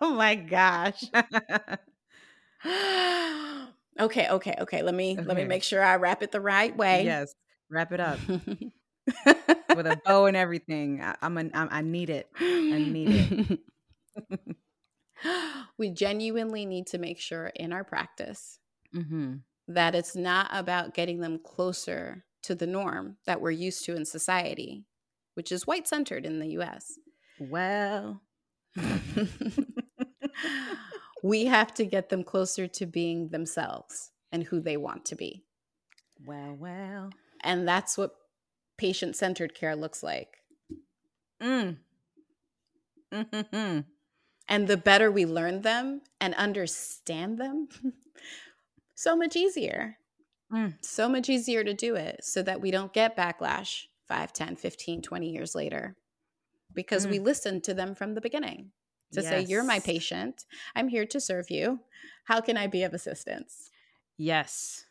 oh 0.00 0.14
my 0.14 0.34
gosh. 0.36 1.04
okay, 4.00 4.28
okay, 4.28 4.54
okay. 4.60 4.82
Let 4.82 4.94
me 4.94 5.12
okay. 5.18 5.22
let 5.26 5.36
me 5.36 5.44
make 5.44 5.62
sure 5.62 5.82
I 5.82 5.96
wrap 5.96 6.22
it 6.22 6.32
the 6.32 6.40
right 6.40 6.76
way. 6.76 7.04
Yes, 7.04 7.34
wrap 7.70 7.92
it 7.92 8.00
up 8.00 8.18
with 9.74 9.86
a 9.86 10.00
bow 10.04 10.26
and 10.26 10.36
everything. 10.36 11.02
I, 11.02 11.16
I'm, 11.22 11.38
a, 11.38 11.50
I'm 11.54 11.68
I 11.70 11.80
need 11.82 12.10
it. 12.10 12.28
I 12.38 12.78
need 12.78 13.08
it. 13.50 13.60
we 15.78 15.90
genuinely 15.90 16.66
need 16.66 16.86
to 16.88 16.98
make 16.98 17.20
sure 17.20 17.46
in 17.54 17.72
our 17.72 17.84
practice 17.84 18.58
mm-hmm. 18.94 19.34
that 19.68 19.94
it's 19.94 20.16
not 20.16 20.48
about 20.52 20.94
getting 20.94 21.20
them 21.20 21.38
closer 21.38 22.24
to 22.42 22.54
the 22.54 22.66
norm 22.66 23.16
that 23.26 23.40
we're 23.40 23.50
used 23.50 23.84
to 23.84 23.96
in 23.96 24.04
society, 24.04 24.84
which 25.34 25.52
is 25.52 25.66
white 25.66 25.88
centered 25.88 26.24
in 26.24 26.38
the 26.38 26.58
US. 26.58 26.98
Well, 27.40 28.22
we 31.22 31.46
have 31.46 31.74
to 31.74 31.84
get 31.84 32.08
them 32.08 32.24
closer 32.24 32.66
to 32.66 32.86
being 32.86 33.28
themselves 33.28 34.10
and 34.30 34.44
who 34.44 34.60
they 34.60 34.76
want 34.76 35.04
to 35.06 35.16
be. 35.16 35.44
Well, 36.24 36.56
well. 36.58 37.10
And 37.42 37.66
that's 37.66 37.96
what 37.96 38.12
patient 38.78 39.16
centered 39.16 39.54
care 39.54 39.76
looks 39.76 40.02
like. 40.02 40.38
Mm. 41.42 41.76
Mm-hmm. 43.12 43.80
And 44.48 44.68
the 44.68 44.76
better 44.76 45.10
we 45.10 45.26
learn 45.26 45.60
them 45.60 46.00
and 46.20 46.34
understand 46.34 47.38
them, 47.38 47.68
so 48.94 49.14
much 49.14 49.36
easier. 49.36 49.98
Mm. 50.52 50.74
So 50.82 51.08
much 51.08 51.28
easier 51.28 51.62
to 51.62 51.74
do 51.74 51.94
it 51.94 52.20
so 52.22 52.42
that 52.42 52.60
we 52.62 52.70
don't 52.70 52.92
get 52.94 53.16
backlash 53.16 53.84
5, 54.06 54.32
10, 54.32 54.56
15, 54.56 55.02
20 55.02 55.30
years 55.30 55.54
later 55.54 55.96
because 56.72 57.06
mm. 57.06 57.10
we 57.10 57.18
listened 57.18 57.64
to 57.64 57.74
them 57.74 57.94
from 57.94 58.14
the 58.14 58.20
beginning 58.22 58.70
to 59.12 59.20
yes. 59.20 59.28
say, 59.28 59.42
You're 59.42 59.64
my 59.64 59.80
patient. 59.80 60.44
I'm 60.74 60.88
here 60.88 61.04
to 61.06 61.20
serve 61.20 61.50
you. 61.50 61.80
How 62.24 62.40
can 62.40 62.56
I 62.56 62.66
be 62.66 62.82
of 62.82 62.94
assistance? 62.94 63.70
Yes. 64.16 64.86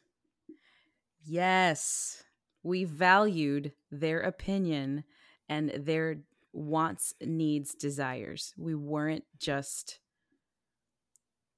Yes. 1.26 2.23
We 2.67 2.84
valued 2.84 3.71
their 3.89 4.19
opinion 4.19 5.06
and 5.47 5.71
their 5.73 6.17
wants, 6.51 7.13
needs, 7.21 7.73
desires. 7.73 8.53
We 8.58 8.75
weren't 8.75 9.23
just 9.39 9.99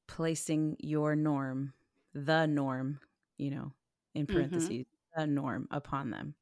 placing 0.08 0.78
your 0.80 1.16
norm, 1.16 1.74
the 2.14 2.46
norm, 2.46 3.00
you 3.38 3.50
know, 3.50 3.74
in 4.14 4.28
mm-hmm. 4.28 4.36
parentheses, 4.36 4.70
mm-hmm. 4.70 5.22
the 5.22 5.28
norm 5.28 5.68
upon 5.72 6.12
them. 6.12 6.36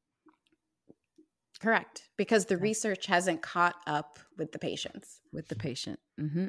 Correct. 1.62 2.10
Because 2.18 2.46
the 2.46 2.58
research 2.58 3.06
hasn't 3.06 3.42
caught 3.42 3.76
up 3.88 4.20
with 4.38 4.52
the 4.52 4.60
patients. 4.60 5.22
With 5.32 5.48
the 5.48 5.56
patient. 5.56 6.00
Mm-hmm. 6.20 6.48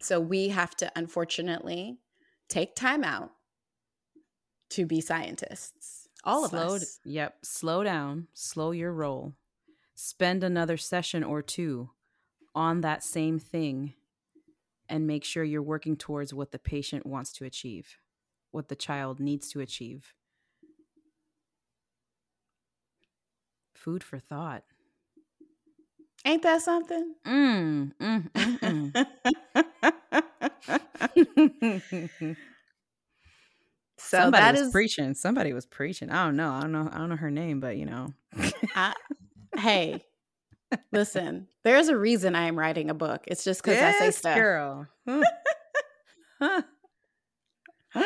So 0.00 0.20
we 0.20 0.48
have 0.48 0.74
to, 0.76 0.90
unfortunately, 0.96 1.98
take 2.48 2.74
time 2.74 3.04
out 3.04 3.32
to 4.70 4.86
be 4.86 5.02
scientists. 5.02 6.05
All 6.26 6.48
Slow, 6.48 6.74
of 6.74 6.76
us. 6.76 7.00
Yep. 7.04 7.36
Slow 7.42 7.84
down, 7.84 8.28
slow 8.34 8.72
your 8.72 8.92
roll. 8.92 9.34
Spend 9.94 10.44
another 10.44 10.76
session 10.76 11.24
or 11.24 11.42
two 11.42 11.90
on 12.54 12.82
that 12.82 13.04
same 13.04 13.38
thing 13.38 13.94
and 14.88 15.06
make 15.06 15.24
sure 15.24 15.44
you're 15.44 15.62
working 15.62 15.96
towards 15.96 16.34
what 16.34 16.52
the 16.52 16.58
patient 16.58 17.06
wants 17.06 17.32
to 17.34 17.44
achieve, 17.44 17.98
what 18.52 18.68
the 18.68 18.76
child 18.76 19.20
needs 19.20 19.48
to 19.50 19.60
achieve. 19.60 20.14
Food 23.74 24.02
for 24.04 24.18
thought. 24.18 24.64
Ain't 26.24 26.42
that 26.42 26.62
something? 26.62 27.14
Mm, 27.26 27.92
mm, 28.00 28.30
mm, 28.32 28.60
mm. 28.60 28.94
so 33.98 34.18
Somebody 34.18 34.42
that 34.42 34.52
was 34.52 34.60
is 34.62 34.72
preaching. 34.72 35.14
Somebody 35.14 35.52
was 35.52 35.66
preaching. 35.66 36.10
I 36.10 36.24
don't 36.24 36.36
know. 36.36 36.50
I 36.50 36.60
don't 36.60 36.72
know. 36.72 36.88
I 36.92 36.98
don't 36.98 37.08
know 37.08 37.16
her 37.16 37.30
name, 37.30 37.60
but 37.60 37.76
you 37.76 37.86
know. 37.86 38.12
I, 38.74 38.94
hey, 39.56 40.04
listen. 40.92 41.48
There's 41.64 41.88
a 41.88 41.96
reason 41.96 42.34
I 42.34 42.46
am 42.46 42.58
writing 42.58 42.90
a 42.90 42.94
book. 42.94 43.24
It's 43.26 43.42
just 43.42 43.62
because 43.62 43.78
yes, 43.78 43.96
I 43.96 44.04
say 44.04 44.10
stuff. 44.10 44.36
Girl. 44.36 44.86
uh, 46.40 46.62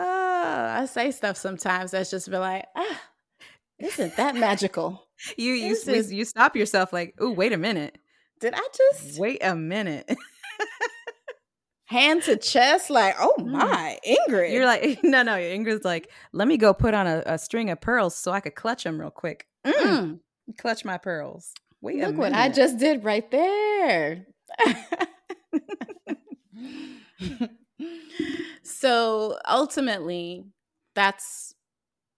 I 0.00 0.86
say 0.90 1.10
stuff 1.10 1.36
sometimes 1.36 1.90
that's 1.90 2.10
just 2.10 2.30
be 2.30 2.38
like, 2.38 2.64
ah, 2.74 3.00
isn't 3.78 4.16
that 4.16 4.34
magical? 4.36 5.06
you 5.36 5.52
you 5.52 5.72
is, 5.72 6.12
you 6.12 6.24
stop 6.24 6.56
yourself 6.56 6.92
like, 6.92 7.14
oh, 7.18 7.30
wait 7.30 7.52
a 7.52 7.58
minute. 7.58 7.98
Did 8.40 8.54
I 8.56 8.68
just 8.76 9.18
wait 9.18 9.38
a 9.42 9.54
minute? 9.54 10.08
Hand 11.88 12.22
to 12.24 12.36
chest, 12.36 12.90
like, 12.90 13.14
oh 13.18 13.34
mm. 13.38 13.46
my, 13.46 13.98
Ingrid. 14.06 14.52
You're 14.52 14.66
like, 14.66 15.00
no, 15.02 15.22
no. 15.22 15.32
Ingrid's 15.32 15.84
like, 15.84 16.10
let 16.32 16.46
me 16.46 16.58
go 16.58 16.74
put 16.74 16.92
on 16.92 17.06
a, 17.06 17.22
a 17.24 17.38
string 17.38 17.70
of 17.70 17.80
pearls 17.80 18.14
so 18.14 18.30
I 18.30 18.40
could 18.40 18.54
clutch 18.54 18.84
them 18.84 19.00
real 19.00 19.10
quick. 19.10 19.46
Mm. 19.66 19.72
Mm. 19.72 20.18
Clutch 20.58 20.84
my 20.84 20.98
pearls. 20.98 21.54
Wait 21.80 21.96
Look 21.98 22.16
what 22.16 22.32
I 22.32 22.50
just 22.50 22.78
did 22.78 23.04
right 23.04 23.30
there. 23.30 24.26
so 28.62 29.38
ultimately, 29.48 30.44
that's 30.94 31.54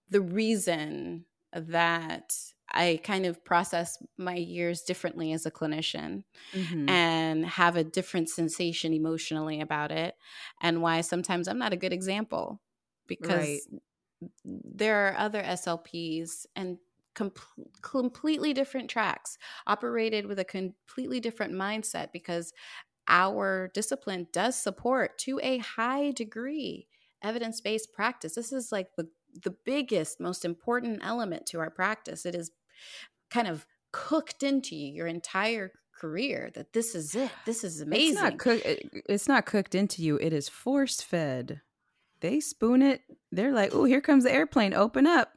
the 0.09 0.21
reason 0.21 1.27
that 1.53 2.35
I 2.73 3.01
kind 3.03 3.27
of 3.27 3.45
process 3.45 4.03
my 4.17 4.35
years 4.35 4.83
differently 4.83 5.33
as 5.33 5.47
a 5.47 5.51
clinician 5.51 6.25
mm-hmm. 6.53 6.89
and 6.89 7.45
have 7.45 7.77
a 7.77 7.85
different 7.85 8.29
sensation 8.29 8.93
emotionally 8.93 9.61
about 9.61 9.91
it, 9.91 10.15
and 10.61 10.83
why 10.83 11.01
sometimes 11.01 11.49
I'm 11.49 11.59
not 11.59 11.73
a 11.73 11.77
good 11.77 11.93
example 11.93 12.61
because 13.07 13.67
right. 13.73 13.81
there 14.45 15.09
are 15.09 15.19
other 15.19 15.43
SLPs 15.43 16.47
and 16.55 16.79
com- 17.15 17.33
completely 17.83 18.53
different 18.53 18.89
tracks 18.89 19.37
operated 19.67 20.27
with 20.27 20.39
a 20.39 20.45
completely 20.45 21.21
different 21.21 21.53
mindset 21.53 22.13
because 22.13 22.53
our 23.09 23.71
discipline 23.75 24.29
does 24.33 24.57
support 24.57 25.19
to 25.19 25.41
a 25.43 25.59
high 25.59 26.13
degree 26.13 26.87
evidence 27.23 27.61
based 27.61 27.93
practice. 27.93 28.35
This 28.35 28.53
is 28.53 28.73
like 28.73 28.95
the 28.97 29.09
the 29.45 29.55
biggest, 29.65 30.21
most 30.21 30.45
important 30.45 31.01
element 31.05 31.47
to 31.47 31.61
our 31.61 31.71
practice. 31.71 32.27
It 32.27 32.35
is 32.35 32.51
kind 33.31 33.49
of 33.49 33.67
cooked 33.93 34.43
into 34.43 34.77
you 34.77 34.93
your 34.93 35.07
entire 35.07 35.73
career 35.99 36.51
that 36.55 36.73
this 36.73 36.95
is 36.95 37.15
it. 37.15 37.31
This 37.45 37.65
is 37.65 37.81
amazing. 37.81 38.13
It's 38.13 38.21
not, 38.21 38.39
cook- 38.39 38.63
it's 38.65 39.29
not 39.29 39.47
cooked 39.47 39.75
into 39.75 40.03
you. 40.03 40.17
It 40.17 40.33
is 40.33 40.49
force 40.49 41.01
fed. 41.01 41.61
They 42.21 42.41
spoon 42.41 42.83
it. 42.83 43.03
They're 43.33 43.53
like, 43.53 43.75
"Oh, 43.75 43.85
here 43.85 44.01
comes 44.03 44.25
the 44.25 44.33
airplane. 44.33 44.75
Open 44.75 45.07
up." 45.07 45.33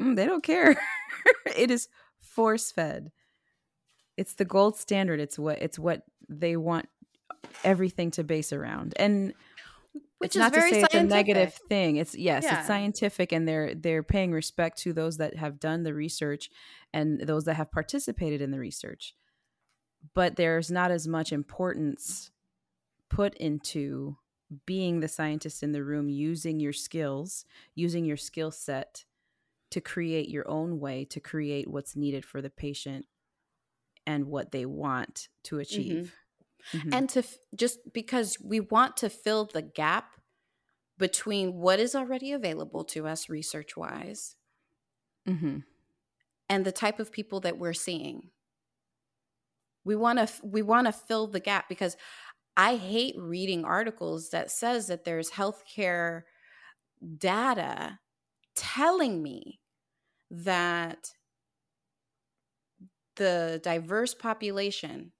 Mm, 0.00 0.16
they 0.16 0.26
don't 0.26 0.42
care. 0.42 0.78
it 1.56 1.70
is 1.70 1.88
force 2.20 2.70
fed. 2.70 3.10
It's 4.16 4.34
the 4.34 4.44
gold 4.44 4.76
standard. 4.76 5.18
It's 5.18 5.38
what 5.38 5.62
it's 5.62 5.78
what 5.78 6.02
they 6.28 6.56
want 6.56 6.88
everything 7.64 8.10
to 8.12 8.24
base 8.24 8.52
around. 8.52 8.94
And 8.96 9.32
Which 10.20 10.28
it's 10.28 10.36
is 10.36 10.40
not 10.40 10.52
to 10.52 10.60
very 10.60 10.70
say 10.70 10.82
it's 10.82 10.94
a 10.94 11.02
negative 11.02 11.54
thing. 11.70 11.96
It's 11.96 12.14
yes, 12.14 12.44
Yeah. 12.44 12.58
it's 12.58 12.66
scientific 12.66 13.32
and 13.32 13.48
they're 13.48 13.74
they're 13.74 14.02
paying 14.02 14.32
respect 14.32 14.76
to 14.82 14.92
those 14.92 15.16
that 15.16 15.36
have 15.36 15.58
done 15.58 15.82
the 15.82 15.94
research 15.94 16.50
and 16.92 17.22
those 17.22 17.44
that 17.44 17.54
have 17.54 17.72
participated 17.72 18.42
in 18.42 18.50
the 18.50 18.58
research. 18.58 19.14
But 20.14 20.36
there's 20.36 20.70
not 20.70 20.90
as 20.90 21.08
much 21.08 21.32
importance 21.32 22.32
put 23.08 23.34
into 23.36 24.18
being 24.66 25.00
the 25.00 25.08
scientist 25.08 25.62
in 25.62 25.72
the 25.72 25.82
room 25.82 26.10
using 26.10 26.60
your 26.60 26.74
skills, 26.74 27.46
using 27.74 28.04
your 28.04 28.18
skill 28.18 28.50
set 28.50 29.06
to 29.70 29.80
create 29.80 30.28
your 30.28 30.46
own 30.50 30.80
way 30.80 31.06
to 31.06 31.20
create 31.20 31.66
what's 31.66 31.96
needed 31.96 32.26
for 32.26 32.42
the 32.42 32.50
patient 32.50 33.06
and 34.06 34.26
what 34.26 34.52
they 34.52 34.66
want 34.66 35.28
to 35.44 35.54
mm-hmm. 35.54 35.62
achieve. 35.62 36.14
Mhm. 36.74 36.92
and 36.92 37.08
to 37.10 37.20
f- 37.20 37.38
just 37.54 37.92
because 37.92 38.38
we 38.40 38.60
want 38.60 38.96
to 38.98 39.10
fill 39.10 39.46
the 39.46 39.62
gap 39.62 40.14
between 40.98 41.54
what 41.54 41.80
is 41.80 41.94
already 41.94 42.32
available 42.32 42.84
to 42.84 43.06
us 43.06 43.28
research 43.28 43.76
wise 43.76 44.36
Mhm. 45.26 45.64
and 46.48 46.64
the 46.64 46.72
type 46.72 46.98
of 47.00 47.12
people 47.12 47.40
that 47.40 47.58
we're 47.58 47.72
seeing 47.72 48.30
we 49.84 49.96
want 49.96 50.18
to 50.18 50.46
we 50.46 50.62
want 50.62 50.86
to 50.86 50.92
fill 50.92 51.26
the 51.26 51.40
gap 51.40 51.68
because 51.68 51.96
i 52.56 52.76
hate 52.76 53.14
reading 53.18 53.64
articles 53.64 54.30
that 54.30 54.50
says 54.50 54.86
that 54.88 55.04
there's 55.04 55.30
healthcare 55.32 56.22
data 57.18 57.98
telling 58.54 59.22
me 59.22 59.60
that 60.30 61.12
the 63.16 63.60
diverse 63.62 64.14
population 64.14 65.12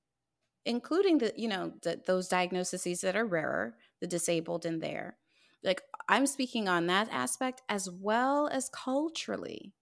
including 0.64 1.18
the 1.18 1.33
you 1.37 1.49
know 1.49 1.73
the, 1.83 2.01
those 2.07 2.29
diagnoses 2.29 3.01
that 3.01 3.16
are 3.16 3.27
rarer 3.27 3.77
the 4.01 4.07
disabled 4.07 4.66
in 4.66 4.81
there 4.81 5.16
like 5.64 5.83
i'm 6.09 6.27
speaking 6.27 6.68
on 6.68 6.87
that 6.87 7.09
aspect 7.11 7.62
as 7.68 7.88
well 7.90 8.49
as 8.49 8.70
culturally 8.70 9.73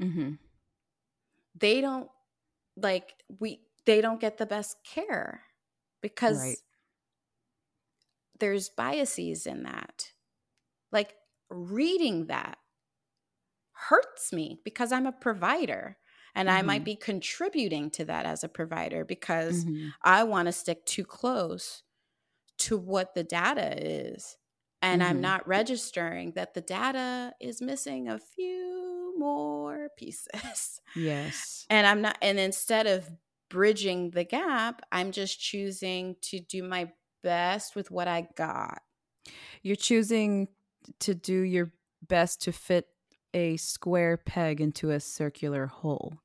mm-hmm. 0.00 0.32
they 1.58 1.80
don't 1.80 2.08
like 2.76 3.14
we 3.40 3.60
they 3.86 4.00
don't 4.00 4.20
get 4.20 4.38
the 4.38 4.46
best 4.46 4.76
care 4.84 5.42
because 6.02 6.38
Right. 6.38 6.58
there's 8.40 8.68
biases 8.68 9.46
in 9.46 9.64
that 9.64 10.12
like 10.92 11.14
reading 11.50 12.26
that 12.26 12.58
hurts 13.72 14.32
me 14.32 14.60
because 14.64 14.92
i'm 14.92 15.06
a 15.06 15.12
provider 15.12 15.96
and 16.34 16.50
i 16.50 16.62
might 16.62 16.84
Mhm. 16.84 16.86
be 16.86 16.96
contributing 16.96 17.90
to 17.90 18.04
that 18.04 18.26
as 18.26 18.44
a 18.44 18.48
provider 18.48 19.04
because 19.04 19.66
Mhm. 19.66 19.94
I 20.02 20.24
want 20.24 20.46
to 20.46 20.52
stick 20.52 20.84
too 20.86 21.04
close 21.04 21.82
to 22.58 22.76
what 22.78 23.14
the 23.14 23.24
data 23.24 23.74
is. 23.84 24.36
And 24.82 25.02
I'm 25.02 25.20
Mhm. 25.20 25.20
not 25.20 25.46
registering 25.46 26.32
that 26.32 26.54
the 26.54 26.60
data 26.60 27.34
is 27.40 27.60
missing 27.62 28.08
a 28.08 28.18
few 28.18 29.14
more 29.18 29.90
pieces. 29.96 30.80
Yes. 30.94 31.68
And 31.70 31.86
I'm 31.86 32.00
not, 32.02 32.18
and 32.22 32.38
instead 32.38 32.86
of 32.86 33.10
bridging 33.50 34.10
the 34.10 34.24
gap, 34.24 34.82
I'm 34.92 35.12
just 35.12 35.40
choosing 35.40 36.16
to 36.22 36.40
do 36.40 36.62
my 36.62 36.92
best 37.22 37.76
with 37.76 37.90
what 37.90 38.08
I 38.08 38.28
got. 38.36 38.82
You're 39.62 39.76
choosing 39.76 40.48
to 41.00 41.14
do 41.14 41.40
your 41.40 41.72
best 42.02 42.42
to 42.42 42.52
fit 42.52 42.88
a 43.34 43.56
square 43.56 44.16
peg 44.16 44.60
into 44.60 44.90
a 44.90 45.00
circular 45.00 45.66
hole. 45.66 46.18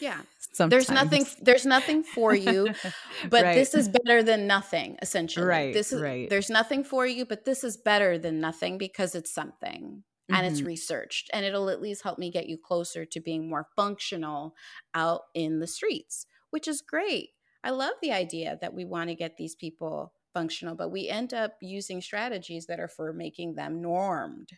Yeah. 0.00 0.20
Sometimes. 0.52 0.86
There's 0.86 0.90
nothing 0.90 1.26
there's 1.40 1.66
nothing 1.66 2.02
for 2.02 2.34
you, 2.34 2.68
but 3.30 3.42
Right. 3.42 3.54
this 3.54 3.74
is 3.74 3.88
better 3.88 4.22
than 4.22 4.46
nothing 4.46 4.98
essentially. 5.00 5.46
Right, 5.46 5.72
This 5.72 5.92
is 5.92 6.00
right. 6.02 6.28
there's 6.28 6.50
nothing 6.50 6.84
for 6.84 7.06
you, 7.06 7.24
but 7.24 7.44
this 7.46 7.64
is 7.64 7.76
better 7.78 8.18
than 8.18 8.38
nothing 8.40 8.76
because 8.78 9.14
it's 9.14 9.32
something. 9.32 10.04
and 10.28 10.46
it's 10.46 10.60
Mhm. 10.62 10.66
researched 10.66 11.28
and 11.34 11.44
it'll 11.44 11.68
at 11.68 11.82
least 11.82 12.04
help 12.04 12.16
me 12.18 12.30
get 12.30 12.48
you 12.48 12.56
closer 12.56 13.04
to 13.04 13.20
being 13.20 13.48
more 13.50 13.66
functional 13.76 14.54
out 14.94 15.22
in 15.34 15.58
the 15.58 15.66
streets 15.66 16.26
which 16.50 16.66
is 16.68 16.80
great 16.80 17.30
i 17.64 17.70
love 17.70 17.92
the 18.00 18.12
idea 18.12 18.56
that 18.60 18.72
we 18.72 18.84
want 18.84 19.08
to 19.10 19.14
get 19.16 19.36
these 19.36 19.56
people 19.56 20.14
functional 20.32 20.74
but 20.76 20.88
we 20.90 21.08
end 21.08 21.34
up 21.34 21.56
using 21.60 22.00
strategies 22.00 22.64
that 22.66 22.78
are 22.80 22.88
for 22.88 23.12
making 23.12 23.56
them 23.56 23.82
normed 23.82 24.50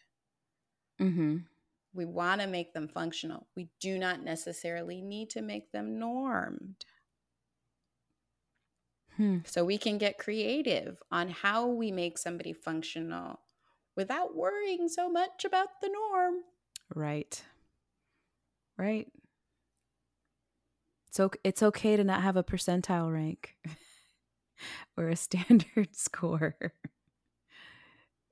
Mhm. 1.00 1.44
we 1.92 2.04
want 2.04 2.40
to 2.40 2.46
make 2.46 2.72
them 2.72 2.88
functional 2.88 3.46
we 3.54 3.68
do 3.80 3.98
not 3.98 4.22
necessarily 4.22 5.00
need 5.00 5.30
to 5.30 5.42
make 5.42 5.70
them 5.72 5.98
normed 5.98 6.85
Hmm. 9.16 9.38
so 9.44 9.64
we 9.64 9.78
can 9.78 9.96
get 9.98 10.18
creative 10.18 11.00
on 11.12 11.28
how 11.30 11.68
we 11.68 11.92
make 11.92 12.18
somebody 12.18 12.52
functional 12.52 13.40
without 13.94 14.35
worrying 14.35 14.88
so 14.88 15.09
much 15.09 15.44
about 15.44 15.80
the 15.80 15.88
norm 15.88 16.42
Right. 16.94 17.42
Right. 18.76 19.09
It's 21.09 21.20
okay, 21.20 21.38
it's 21.44 21.62
okay 21.62 21.96
to 21.96 22.02
not 22.04 22.22
have 22.22 22.37
a 22.37 22.42
percentile 22.44 23.12
rank 23.12 23.57
or 24.96 25.09
a 25.09 25.16
standard 25.26 25.94
score. 25.96 26.57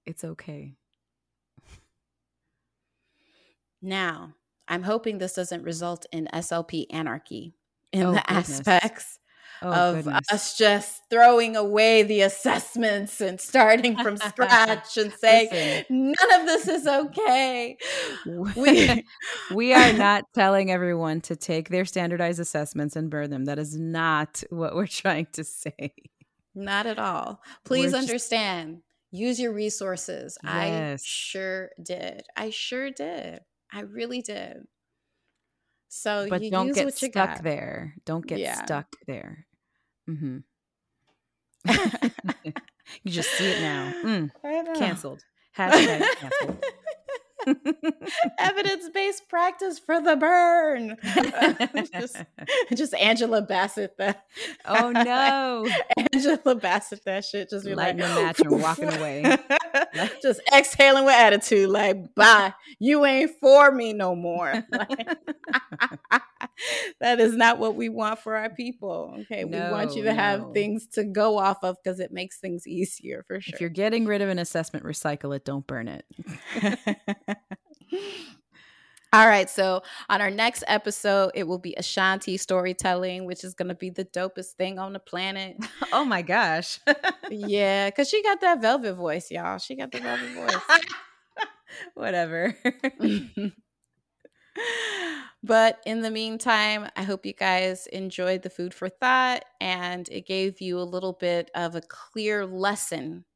It's 0.05 0.25
okay. 0.25 0.77
Now, 3.83 4.35
I'm 4.69 4.85
hoping 4.85 5.19
this 5.19 5.35
doesn't 5.35 5.65
result 5.65 6.07
in 6.13 6.29
SLP 6.33 6.87
anarchy 6.91 7.55
in 7.93 8.05
Oh, 8.05 8.13
the 8.13 8.21
goodness. 8.27 8.61
aspects 8.61 9.19
Oh 9.65 9.71
of 9.71 10.05
goodness. 10.05 10.27
us 10.33 10.57
just 10.59 11.03
throwing 11.11 11.55
away 11.57 12.03
the 12.03 12.23
assessments 12.23 13.21
and 13.21 13.41
starting 13.41 13.97
from 13.97 14.17
scratch 14.29 14.97
and 14.97 15.13
saying, 15.13 15.49
Listen. 15.53 15.85
none 16.19 16.41
of 16.41 16.47
this 16.47 16.67
is 16.69 16.87
okay. 16.87 17.77
We, 18.27 19.05
we 19.55 19.73
are 19.75 19.93
not 19.93 20.25
telling 20.35 20.71
everyone 20.71 21.21
to 21.23 21.37
take 21.37 21.69
their 21.69 21.85
standardized 21.85 22.41
assessments 22.41 22.97
and 22.97 23.11
burn 23.11 23.31
them. 23.31 23.45
That 23.45 23.59
is 23.59 23.77
not 23.77 24.43
what 24.51 24.75
we're 24.75 24.87
trying 24.87 25.27
to 25.35 25.45
say. 25.45 25.93
not 26.55 26.87
at 26.87 26.99
all. 26.99 27.41
Please 27.65 27.93
We're 27.93 27.99
just- 27.99 28.11
understand. 28.11 28.83
Use 29.15 29.39
your 29.39 29.53
resources. 29.53 30.39
I 30.43 30.97
sure 31.03 31.71
did. 31.83 32.23
I 32.35 32.49
sure 32.49 32.91
did. 32.91 33.41
I 33.73 33.81
really 33.81 34.23
did. 34.23 34.67
So 35.89 36.27
But 36.29 36.43
you 36.43 36.51
don't 36.51 36.69
use 36.69 36.77
get 36.77 36.85
what 36.87 37.03
you 37.03 37.09
stuck 37.09 37.35
got. 37.37 37.43
there. 37.45 37.95
Don't 38.05 38.27
get 38.27 38.39
Yeah. 38.39 38.63
stuck 38.65 38.87
there. 39.07 39.47
Mm-hmm. 40.09 40.39
You 43.05 43.13
just 43.13 43.31
see 43.31 43.47
it 43.47 43.61
now. 43.63 43.93
Mm, 44.05 44.31
canceled. 44.77 45.25
Hashtag 45.57 46.05
canceled. 46.17 46.65
Evidence 48.39 48.89
based 48.93 49.29
practice 49.29 49.79
for 49.79 50.01
the 50.01 50.15
burn. 50.17 50.97
just, 51.93 52.17
just 52.75 52.95
Angela 52.95 53.43
Bassett. 53.43 53.97
That 53.99 54.25
oh 54.67 54.91
no. 54.91 55.67
Angela 56.13 56.55
Bassett. 56.55 57.05
That 57.05 57.25
shit. 57.25 57.51
Just 57.51 57.65
be 57.65 57.75
Lighting 57.75 58.01
like 58.03 58.11
a 58.11 58.15
match 58.23 58.41
and 58.41 58.61
walking 58.63 58.93
away. 58.93 59.37
just 60.23 60.41
exhaling 60.55 61.05
with 61.05 61.15
attitude. 61.15 61.69
Like, 61.71 62.15
bye. 62.15 62.53
You 62.79 63.05
ain't 63.05 63.33
for 63.41 63.71
me 63.73 63.93
no 63.93 64.15
more. 64.15 64.65
Like, 64.73 65.19
that 67.01 67.21
is 67.21 67.35
not 67.37 67.59
what 67.59 67.75
we 67.75 67.89
want 67.89 68.19
for 68.21 68.37
our 68.37 68.51
people. 68.51 69.15
Okay, 69.23 69.45
we 69.45 69.53
want 69.57 69.95
you 69.97 70.03
No, 70.05 70.11
to 70.11 70.15
have 70.15 70.41
no. 70.41 70.53
things 70.53 70.87
to 70.95 71.05
go 71.05 71.39
off 71.39 71.59
of 71.63 71.77
because 71.83 72.01
it 72.01 72.13
makes 72.13 72.39
things 72.39 72.67
easier 72.67 73.25
for 73.27 73.41
sure. 73.41 73.55
If 73.55 73.61
you're 73.61 73.71
getting 73.71 74.07
rid 74.07 74.23
of 74.23 74.29
an 74.29 74.39
assessment, 74.39 74.85
recycle 74.85 75.35
it. 75.37 75.45
Don't 75.45 75.67
burn 75.67 75.89
it. 75.89 76.05
All 79.15 79.27
right, 79.27 79.51
so 79.51 79.83
on 80.09 80.23
our 80.23 80.31
next 80.31 80.65
episode, 80.67 81.33
it 81.35 81.47
will 81.47 81.59
be 81.59 81.75
Ashanty 81.79 82.41
storytelling, 82.41 83.27
which 83.27 83.45
is 83.45 83.53
going 83.53 83.69
to 83.69 83.75
be 83.75 83.91
the 83.91 84.07
dopest 84.07 84.53
thing 84.53 84.79
on 84.79 84.95
the 84.95 84.99
planet. 84.99 85.57
Oh 85.95 86.07
my 86.07 86.23
gosh. 86.23 86.81
yeah, 87.31 87.91
because 87.91 88.09
she 88.09 88.23
got 88.23 88.41
that 88.41 88.63
velvet 88.63 88.95
voice, 88.95 89.31
y'all. 89.31 89.59
She 89.59 89.75
got 89.75 89.93
the 89.93 90.01
velvet 90.01 90.31
voice. 90.31 90.79
Whatever. 91.95 92.57
but 95.43 95.81
in 95.85 96.01
the 96.01 96.11
meantime, 96.11 96.89
I 96.97 97.03
hope 97.03 97.27
you 97.27 97.35
guys 97.35 97.87
enjoyed 97.89 98.41
the 98.41 98.49
food 98.49 98.73
for 98.73 98.89
thought 98.89 99.45
and 99.61 100.09
it 100.09 100.27
gave 100.27 100.63
you 100.63 100.79
a 100.79 100.81
little 100.81 101.13
bit 101.13 101.51
of 101.55 101.75
a 101.75 101.83
clear 101.83 102.47
lesson. 102.47 103.27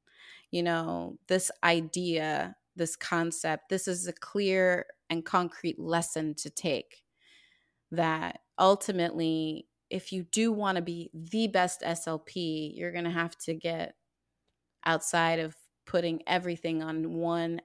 You 0.50 0.62
know, 0.62 1.18
this 1.28 1.50
idea, 1.62 2.56
this 2.76 2.96
concept, 2.96 3.68
this 3.68 3.88
is 3.88 4.06
a 4.06 4.12
clear 4.12 4.86
and 5.10 5.24
concrete 5.24 5.78
lesson 5.78 6.34
to 6.34 6.50
take 6.50 7.02
that 7.92 8.40
ultimately, 8.58 9.66
if 9.90 10.12
you 10.12 10.24
do 10.24 10.52
want 10.52 10.76
to 10.76 10.82
be 10.82 11.10
the 11.14 11.46
best 11.46 11.82
SLP, 11.82 12.72
you're 12.74 12.92
going 12.92 13.04
to 13.04 13.10
have 13.10 13.36
to 13.38 13.54
get 13.54 13.94
outside 14.84 15.38
of 15.38 15.54
putting 15.86 16.20
everything 16.26 16.82
on 16.82 17.12
one 17.12 17.60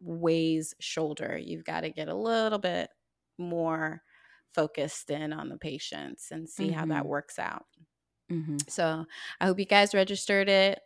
way's 0.00 0.74
shoulder. 0.80 1.38
You've 1.40 1.64
got 1.64 1.80
to 1.80 1.90
get 1.90 2.08
a 2.08 2.14
little 2.14 2.58
bit 2.58 2.90
more 3.38 4.02
focused 4.54 5.10
in 5.10 5.32
on 5.32 5.48
the 5.48 5.58
patients 5.58 6.28
and 6.30 6.48
see 6.48 6.68
mm-hmm. 6.68 6.78
how 6.78 6.86
that 6.86 7.00
mm-hmm. 7.00 7.08
works 7.08 7.38
out. 7.38 7.64
Mm-hmm. 8.30 8.56
So 8.68 9.04
I 9.40 9.46
hope 9.46 9.58
you 9.58 9.66
guys 9.66 9.94
registered 9.94 10.48
it, 10.48 10.80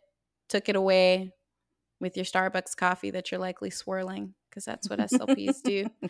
took 0.47 0.69
it 0.69 0.75
away 0.75 1.31
with 1.99 2.15
your 2.15 2.25
Starbucks 2.25 2.75
coffee 2.75 3.11
that 3.11 3.31
you're 3.31 3.39
likely 3.39 3.69
swirling 3.69 4.33
because 4.49 4.65
that's 4.65 4.89
what 4.89 4.99
SLPs 4.99 5.61
do. 5.63 5.89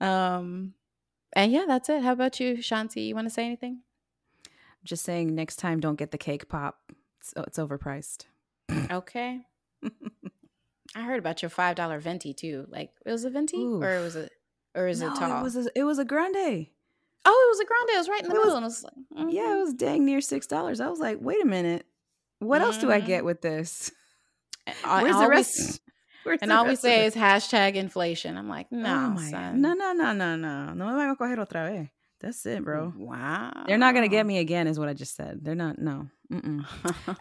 Um, 0.00 0.74
and 1.32 1.52
yeah, 1.52 1.64
that's 1.66 1.88
it. 1.88 2.02
How 2.02 2.12
about 2.12 2.40
you, 2.40 2.56
Shanti? 2.58 3.06
You 3.06 3.14
want 3.14 3.26
to 3.26 3.34
say 3.34 3.44
anything? 3.44 3.80
Just 4.84 5.04
saying, 5.04 5.34
next 5.34 5.56
time, 5.56 5.80
don't 5.80 5.98
get 5.98 6.10
the 6.10 6.18
cake 6.18 6.48
pop. 6.48 6.78
It's, 7.20 7.34
it's 7.36 7.58
overpriced. 7.58 8.26
Okay. 8.90 9.40
I 10.94 11.02
heard 11.02 11.18
about 11.18 11.42
your 11.42 11.48
five 11.50 11.76
dollar 11.76 12.00
venti 12.00 12.32
too. 12.32 12.66
Like 12.68 12.90
it 13.04 13.12
was 13.12 13.24
a 13.24 13.30
venti, 13.30 13.58
Oof. 13.58 13.82
or 13.82 14.00
was 14.00 14.16
it, 14.16 14.32
or 14.74 14.88
is 14.88 15.00
no, 15.00 15.12
it 15.12 15.16
tall? 15.16 15.40
It 15.40 15.42
was 15.42 15.56
a, 15.56 15.66
it 15.74 15.84
was 15.84 15.98
a 15.98 16.04
grande. 16.04 16.34
Oh, 17.24 17.46
it 17.46 17.50
was 17.50 17.60
a 17.60 17.64
grande. 17.64 17.90
It 17.90 17.98
was 17.98 18.08
right 18.08 18.22
in 18.22 18.28
the 18.28 18.34
it 18.34 18.44
middle. 18.44 18.60
Was, 18.60 18.84
like, 18.84 18.92
mm-hmm. 19.14 19.28
Yeah, 19.30 19.56
it 19.56 19.60
was 19.60 19.74
dang 19.74 20.04
near 20.04 20.20
six 20.20 20.46
dollars. 20.46 20.80
I 20.80 20.88
was 20.88 21.00
like, 21.00 21.18
wait 21.20 21.42
a 21.42 21.46
minute, 21.46 21.86
what 22.38 22.58
mm-hmm. 22.58 22.66
else 22.66 22.78
do 22.78 22.90
I 22.90 23.00
get 23.00 23.18
mm-hmm. 23.18 23.26
with 23.26 23.42
this? 23.42 23.90
Where's 24.84 25.16
the 25.16 25.28
rest? 25.28 25.80
Where's 26.24 26.40
and 26.42 26.52
all 26.52 26.66
we 26.66 26.76
say 26.76 27.06
is 27.06 27.14
hashtag 27.14 27.74
inflation. 27.74 28.36
I'm 28.36 28.48
like, 28.48 28.70
no, 28.70 29.14
oh 29.16 29.30
son. 29.30 29.60
no, 29.60 29.72
no, 29.72 29.92
no, 29.92 30.12
no, 30.12 30.36
no, 30.36 30.74
no 30.74 30.86
me 30.86 30.94
van 30.94 31.10
a 31.10 31.16
coger 31.16 31.38
otra 31.38 31.70
vez. 31.70 31.88
That's 32.20 32.44
it, 32.46 32.64
bro. 32.64 32.92
Wow. 32.96 33.64
They're 33.66 33.78
not 33.78 33.94
gonna 33.94 34.08
get 34.08 34.26
me 34.26 34.38
again, 34.38 34.66
is 34.66 34.78
what 34.78 34.88
I 34.88 34.94
just 34.94 35.14
said. 35.14 35.38
They're 35.42 35.54
not. 35.54 35.78
No. 35.78 36.08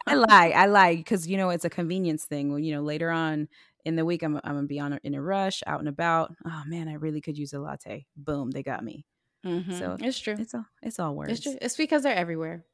I 0.06 0.16
lie. 0.16 0.50
I 0.56 0.66
lie 0.66 0.96
because 0.96 1.28
you 1.28 1.38
know 1.38 1.52
it's 1.52 1.66
a 1.66 1.70
convenience 1.70 2.26
thing. 2.26 2.50
Well, 2.50 2.60
you 2.60 2.74
know, 2.74 2.82
later 2.82 3.12
on 3.12 3.48
in 3.86 3.96
the 3.96 4.06
week, 4.06 4.24
I'm 4.24 4.38
I'm 4.38 4.56
gonna 4.56 4.64
be 4.64 4.80
on 4.80 5.00
in 5.04 5.14
a 5.14 5.22
rush, 5.22 5.62
out 5.68 5.80
and 5.80 5.88
about. 5.88 6.36
Oh 6.46 6.64
man, 6.66 6.88
I 6.88 6.94
really 6.94 7.22
could 7.22 7.38
use 7.38 7.54
a 7.54 7.60
latte. 7.60 8.08
Boom, 8.16 8.52
they 8.52 8.64
got 8.64 8.84
me. 8.84 9.06
Mm-hmm. 9.46 9.78
So 9.78 9.98
it's 10.00 10.20
true. 10.20 10.36
It's 10.38 10.54
all 10.54 10.66
it's 10.82 11.00
all 11.00 11.16
words. 11.16 11.32
It's 11.32 11.42
true. 11.42 11.58
It's 11.62 11.78
because 11.78 12.04
they're 12.04 12.16
everywhere. 12.16 12.66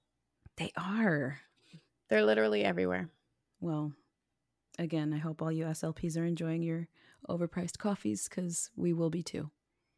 They 0.57 0.71
are. 0.77 1.39
They're 2.09 2.23
literally 2.23 2.63
everywhere. 2.63 3.09
Well, 3.59 3.91
again, 4.79 5.13
I 5.13 5.17
hope 5.17 5.41
all 5.41 5.51
you 5.51 5.65
SLPs 5.65 6.17
are 6.17 6.25
enjoying 6.25 6.63
your 6.63 6.87
overpriced 7.29 7.77
coffees 7.77 8.27
because 8.27 8.69
we 8.75 8.93
will 8.93 9.09
be 9.09 9.23
too. 9.23 9.49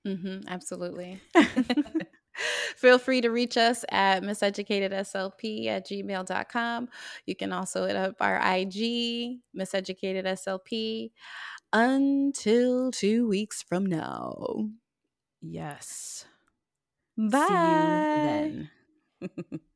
Mm-hmm, 0.05 0.47
absolutely. 0.47 1.19
Feel 2.75 2.99
free 2.99 3.21
to 3.21 3.29
reach 3.29 3.57
us 3.57 3.85
at 3.89 4.23
miseducatedslp 4.23 5.67
at 5.67 5.87
gmail.com. 5.87 6.89
You 7.25 7.35
can 7.35 7.53
also 7.53 7.85
hit 7.85 7.95
up 7.95 8.15
our 8.19 8.35
IG, 8.37 9.39
miseducatedslp, 9.57 11.11
until 11.73 12.91
two 12.91 13.27
weeks 13.27 13.63
from 13.63 13.85
now. 13.85 14.69
Yes. 15.41 16.25
Bye. 17.17 17.47
See 17.47 17.53
you 17.53 19.29
then. 19.29 19.59